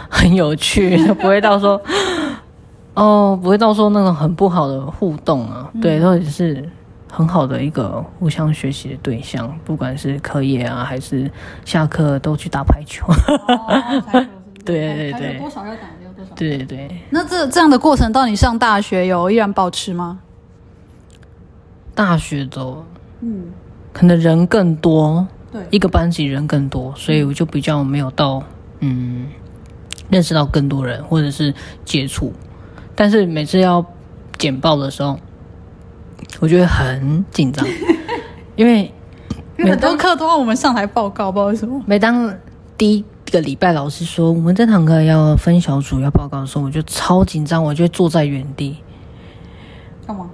[0.08, 1.80] 很有趣，不会到说。
[2.94, 6.66] 哦，不会到时候那种很不好的互动啊，嗯、对，或者是
[7.16, 11.30] 很好的一个互相学习的对象，不管是课业啊，还是
[11.64, 13.06] 下课都去打排球。
[13.08, 14.26] 哦、
[14.66, 16.34] 对对 对，多少要打，要多少。
[16.34, 17.00] 对对对。
[17.08, 20.18] 那这这样的过程到你上大学有依然保持吗？
[21.94, 22.84] 大学都，
[23.22, 23.46] 嗯，
[23.94, 28.42] 可能人更多，对，一个班级人更多，所以我就比较没有到，
[28.80, 29.28] 嗯，
[30.10, 32.30] 认识到更多人，或者是接触。
[32.94, 33.82] 但是每次要
[34.36, 35.18] 简报的时候，
[36.40, 37.66] 我觉得很紧张，
[38.56, 38.92] 因为
[39.58, 41.82] 很多课都要我们上台报告，不知道为什么。
[41.86, 42.32] 每当
[42.76, 48.76] 第一个礼拜老师说我们这堂课要分小组要报告的时候，我就超紧张，我就坐在原地。
[50.06, 50.28] 干嘛？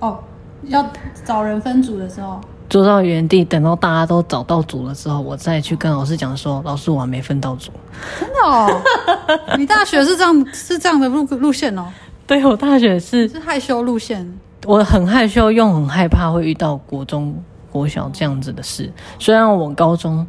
[0.00, 0.18] 哦，
[0.64, 0.84] 要
[1.24, 2.40] 找人分组的时候。
[2.68, 7.70] 坐到原地，等到大家都找到组了之后，我再去跟老师讲说：“老师，我还没分到组。”
[8.18, 8.82] 真的哦？
[9.56, 11.86] 你大学是这样是这样的路路线哦？
[12.26, 14.36] 对，我大学是是害羞路线。
[14.66, 17.34] 我很害羞，又很害怕会遇到国中、
[17.70, 18.92] 国小这样子的事。
[19.18, 20.26] 虽然我高中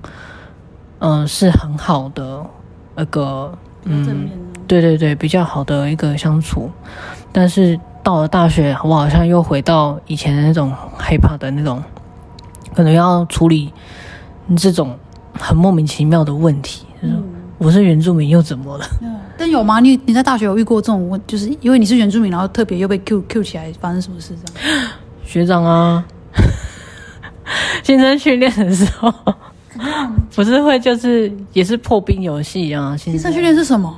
[0.99, 2.45] 嗯、呃、是很好的
[2.95, 3.51] 那个
[3.83, 4.29] 嗯，
[4.67, 6.69] 对对对，比较好的一个相处，
[7.31, 11.83] 但是到了大学，我好像又回到以前的那种害怕的那种。
[12.75, 13.73] 可能要处理
[14.55, 14.95] 这种
[15.33, 16.85] 很莫名其妙的问题。
[17.01, 17.23] 嗯、
[17.57, 18.85] 我是原住民又怎么了？
[19.38, 19.79] 但有吗？
[19.79, 21.21] 你你在大学有遇过这种问？
[21.27, 24.88] 就是因为你是原住民，然后特别又被 Q Q 起来，发生什么事这样？
[25.25, 26.03] 学长啊，
[27.83, 29.13] 新生训练的时候，
[30.35, 32.95] 不是会就是也是破冰游戏啊？
[32.97, 33.95] 新生训练是什么？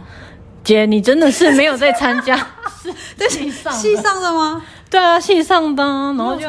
[0.63, 2.35] 姐，你真的是没有在参加？
[2.81, 4.61] 是在系上系上的吗？
[4.89, 6.47] 对啊，系上的，然后就。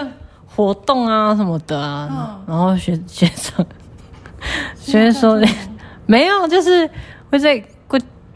[0.52, 3.64] 活动啊什么的啊，哦、然后学学长
[4.78, 5.40] 学生说
[6.06, 6.90] 没有，就是
[7.30, 7.64] 会在会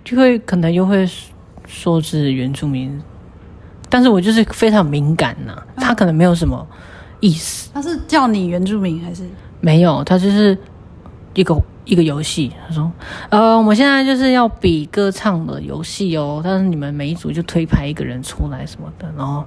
[0.05, 1.09] 就会可能又会
[1.67, 3.03] 说是原住民，
[3.89, 6.67] 但是我就是非常敏感呐、啊，他可能没有什么
[7.21, 7.71] 意思。
[7.73, 9.23] 他是叫你原住民还是
[9.61, 10.05] 没有？
[10.05, 10.57] 他就是
[11.35, 12.53] 一个一个游戏。
[12.69, 12.93] 他说
[13.31, 19.43] 呃，我们现在就是要比歌唱的游戏哦，但是你们每一组就推牌一个人出来什么的，然后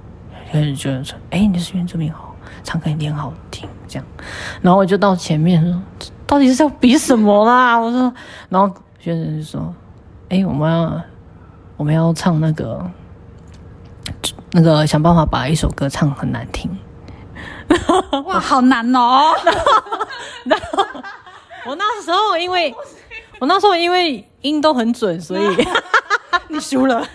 [0.52, 2.16] 有人就说哎，你是原住民哦。
[2.64, 4.04] 唱歌一定好听，这样，
[4.60, 5.82] 然后我就到前面说，
[6.26, 7.78] 到底是要比什么啦？
[7.78, 8.12] 我说，
[8.48, 9.74] 然后学生就说，
[10.28, 11.02] 哎，我们要
[11.76, 12.84] 我们要唱那个
[14.52, 16.70] 那个想办法把一首歌唱很难听。
[18.26, 19.32] 哇，好难哦！
[20.44, 20.84] 然后
[21.66, 22.74] 我那时候因为
[23.38, 25.66] 我那时候因为音都很准，所以
[26.48, 27.06] 你输了。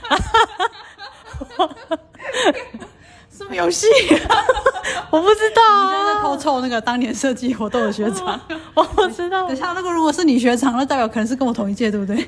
[3.43, 3.85] 什么游戏？
[5.09, 5.91] 我不知道啊！
[5.91, 8.39] 你现在偷臭那个当年设计活动的学长，
[8.73, 9.45] 我不知道。
[9.49, 12.25] 等下那个如果是你学长，那代表可能是跟我同一届，对不对？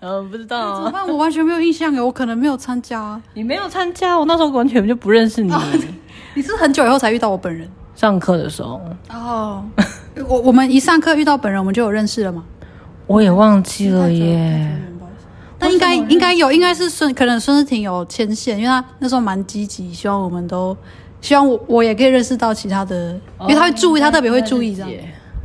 [0.00, 0.76] 嗯， 不知道。
[0.76, 1.06] 怎么办？
[1.08, 3.20] 我完全没有印象哎，我可能没有参加。
[3.34, 5.52] 你没有参加，我那时候完全就不认识你。
[6.34, 7.68] 你是很久以后才遇到我本人？
[7.96, 8.80] 上课的时候。
[9.12, 9.64] 哦，
[10.28, 12.44] 我我们一上课遇到本人，我们就有认识了吗？
[13.06, 14.70] 我也忘记了耶。
[15.60, 20.76] 那应该应该有，应该是孙，可能孙思婷有牵线，因为他那时候蛮积极，希望我们都，
[21.20, 24.90] 希望我我也可以认识到其他的，因为他会注意，他特别会注意这样。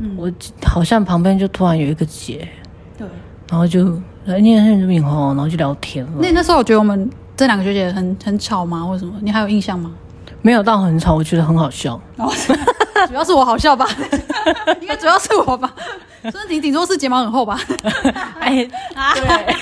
[0.00, 0.32] 嗯，我
[0.64, 2.48] 好像旁边就突然有一个姐，
[2.98, 3.06] 对，
[3.50, 3.84] 然后就
[4.24, 6.12] 来念原住民吼，然后就聊天了。
[6.20, 8.84] 那那时候我觉得我们这两个学姐很很吵吗？
[8.84, 9.14] 或者什么？
[9.20, 9.90] 你还有印象吗？
[10.42, 12.00] 没有到很吵，我觉得很好笑。
[13.08, 13.86] 主要是我好笑吧？
[14.80, 15.72] 应该主要是我吧？
[16.22, 17.60] 孙思婷顶多是睫毛很厚吧？
[18.40, 18.68] 哎，
[19.14, 19.56] 对。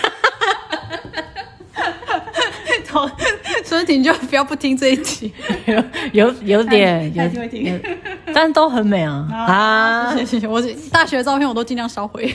[3.64, 5.32] 孙婷就不要不听这一集，
[5.66, 5.82] 有
[6.12, 7.78] 有有点有有，
[8.34, 10.12] 但都很美啊 啊！
[10.14, 12.34] 谢谢谢谢，我大学的照片我都尽量烧毁。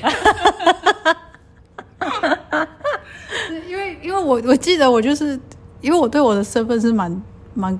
[3.68, 5.39] 因为因为我我记得我就是
[5.82, 7.22] 因为我对我的身份是蛮
[7.53, 7.80] 蛮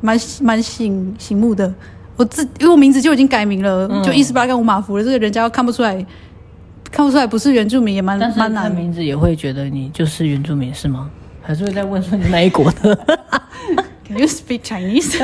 [0.00, 1.72] 蛮蛮醒醒目的，
[2.16, 6.04] 我自因为我名字就已经改名了，嗯、就伊斯巴跟五马福了，这个人家看不出来。
[6.90, 11.10] 看不出来不是原住民也蛮蛮难，名字也会觉得你就是原住民是吗？
[11.42, 12.94] 还是会再问说你哪一国的？
[14.06, 15.18] Can you speak Chinese？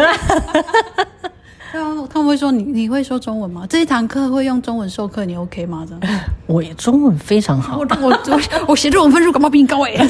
[1.70, 3.66] 对啊，他们会说你你会说中文吗？
[3.68, 5.86] 这一堂课会用中文授课，你 OK 吗？
[5.86, 6.20] 这样？
[6.46, 9.94] 我中文非常好，我我我我写作文分数感冒比你高哎。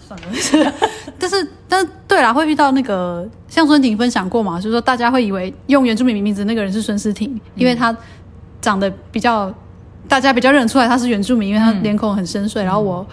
[0.00, 0.72] 算了，
[1.18, 7.96] 但是但是对啦，会遇到那个像孙婷分享过嘛，就是说大家会以为用原住民名字那个人是孙思婷，因为他
[8.60, 9.52] 长得比较。
[10.08, 12.60] 大家比较认得出来他是原住民，因为他脸孔很深邃。
[12.60, 13.06] 嗯、然后我，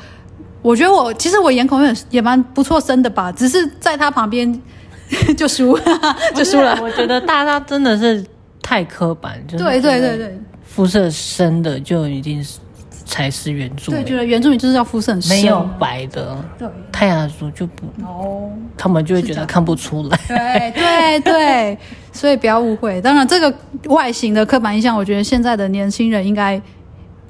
[0.61, 4.61] 我觉得我其实我眼孔也也蛮不错生的吧，只是在他旁边
[5.37, 5.79] 就输
[6.35, 6.77] 就输了。
[6.81, 8.23] 我觉得大家真的是
[8.61, 12.59] 太刻板，就是对对对对，肤色深的就一定是
[13.05, 14.01] 才是原住民。
[14.03, 20.19] 对，觉得原住民就是要肤色很深，没有白的，对，泰雅族就不哦，他们就会觉得看不出来。
[20.27, 21.77] 对对对，
[22.11, 23.01] 所以不要误会。
[23.01, 23.53] 当然，这个
[23.85, 26.61] 外形的刻板印象，我觉得现在的年轻人应该。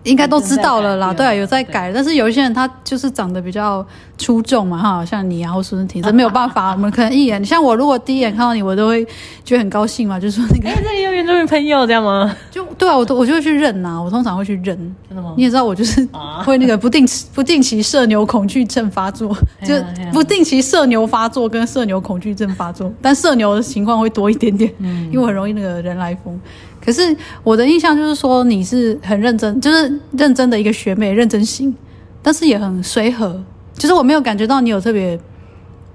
[0.09, 3.85] 应该都知道了啦，对啊，有在改，但是有一些人他就是长得比较
[4.17, 9.05] 出众嘛，哈，像你然后孙婷，这 没有办法，我们可能一眼，像我如果第一眼看到你，我都会
[9.45, 12.35] 觉得很高兴嘛，就是说那个，哎、欸，这里有原住民朋友这样吗？
[12.49, 14.75] 就对啊，我都我就会去认呐，我通常会去认，
[15.07, 15.33] 真的吗？
[15.37, 16.07] 你也知道我就是
[16.43, 19.75] 会那个不定期不定期社牛恐惧症发作，就
[20.11, 26.39] 不定期社牛发作跟社牛恐惧症发作，但社牛的情况会多一点点，嗯，因为很容易那个人来疯。
[26.83, 31.75] 可是我的印象就是说你是很认真，就是认真的一个学妹，认真型，
[32.21, 33.41] 但是也很随和。
[33.73, 35.17] 就是我没有感觉到你有特别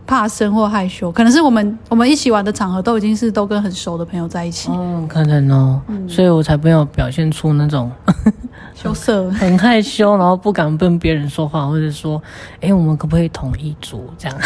[0.06, 4.70] 怕生或害羞，可能是我们我们一起玩的场合都已经是都跟很熟的朋友在一起。
[4.72, 7.90] 嗯，可能哦，嗯、所以我才没有表现出那种
[8.74, 12.22] 羞涩、很害羞，然后不敢跟别人说话，或者说，
[12.56, 14.38] 哎、欸，我们可不可以同一组这样？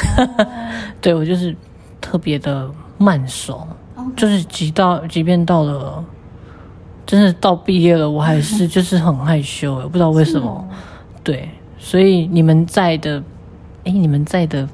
[1.01, 1.55] 对，我就是
[2.01, 3.67] 特别的慢熟.
[4.17, 6.05] 就是即到即便到了。
[7.09, 10.47] 真的到毕业了，我还是就是很害羞，我不知道为什么。
[10.47, 10.69] 哦、
[11.25, 11.49] 对，
[11.79, 13.17] 所以你们在的，
[13.85, 14.69] 哎，你们在的，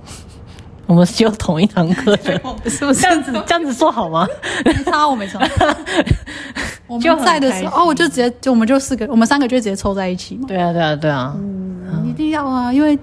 [0.87, 2.33] 我们是有同一堂课的，
[2.69, 3.33] 是不是这样子？
[3.47, 4.27] 这样子说好吗？
[4.65, 5.39] 没差，我没差。
[6.89, 10.49] 我们在的时候，哦，我就直接就我们就四个，我们三个就直接凑在一起嘛。
[10.49, 11.37] 对啊，对啊，对啊。
[11.39, 12.99] 嗯，一定要啊，因为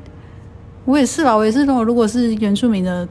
[0.83, 3.07] 我也是吧，我也是那种如果是原住民的，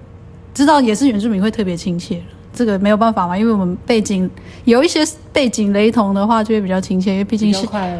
[0.52, 2.22] 知道也是原住民会特别亲切。
[2.52, 4.28] 这个没有办法嘛，因为我们背景
[4.64, 5.00] 有一些
[5.32, 7.98] 背景雷同的话，就会比较亲切，因为毕竟是快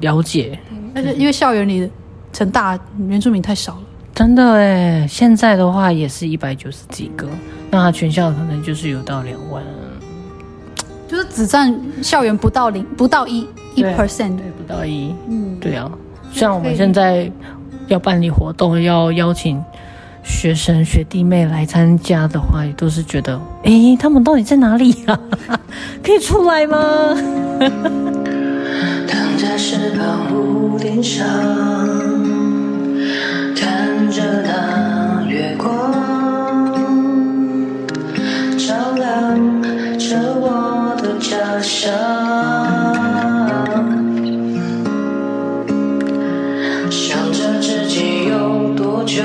[0.00, 0.58] 了解。
[0.94, 1.88] 而且因为校园里
[2.32, 3.82] 成大原住民太少了，
[4.14, 5.06] 真的哎。
[5.08, 7.28] 现在的话也是一百九十几个，
[7.70, 9.62] 那他全校可能就是有到两万，
[11.06, 15.90] 就是只占校园不到零，不到一一 percent，对，不到一，嗯，对啊。
[16.32, 17.30] 像我们现在
[17.86, 19.62] 要办理活动，要邀请。
[20.28, 25.18] 学生学弟妹来参加的话，也都是觉得，哎、他们到底在哪里呀、
[25.48, 25.58] 啊？
[26.04, 26.78] 可以出来吗？
[29.08, 31.26] 躺在石板屋顶上，
[33.56, 35.92] 看着那月光，
[38.56, 39.34] 照亮
[39.98, 41.90] 着我的家乡，
[46.90, 49.24] 想着自己有多久。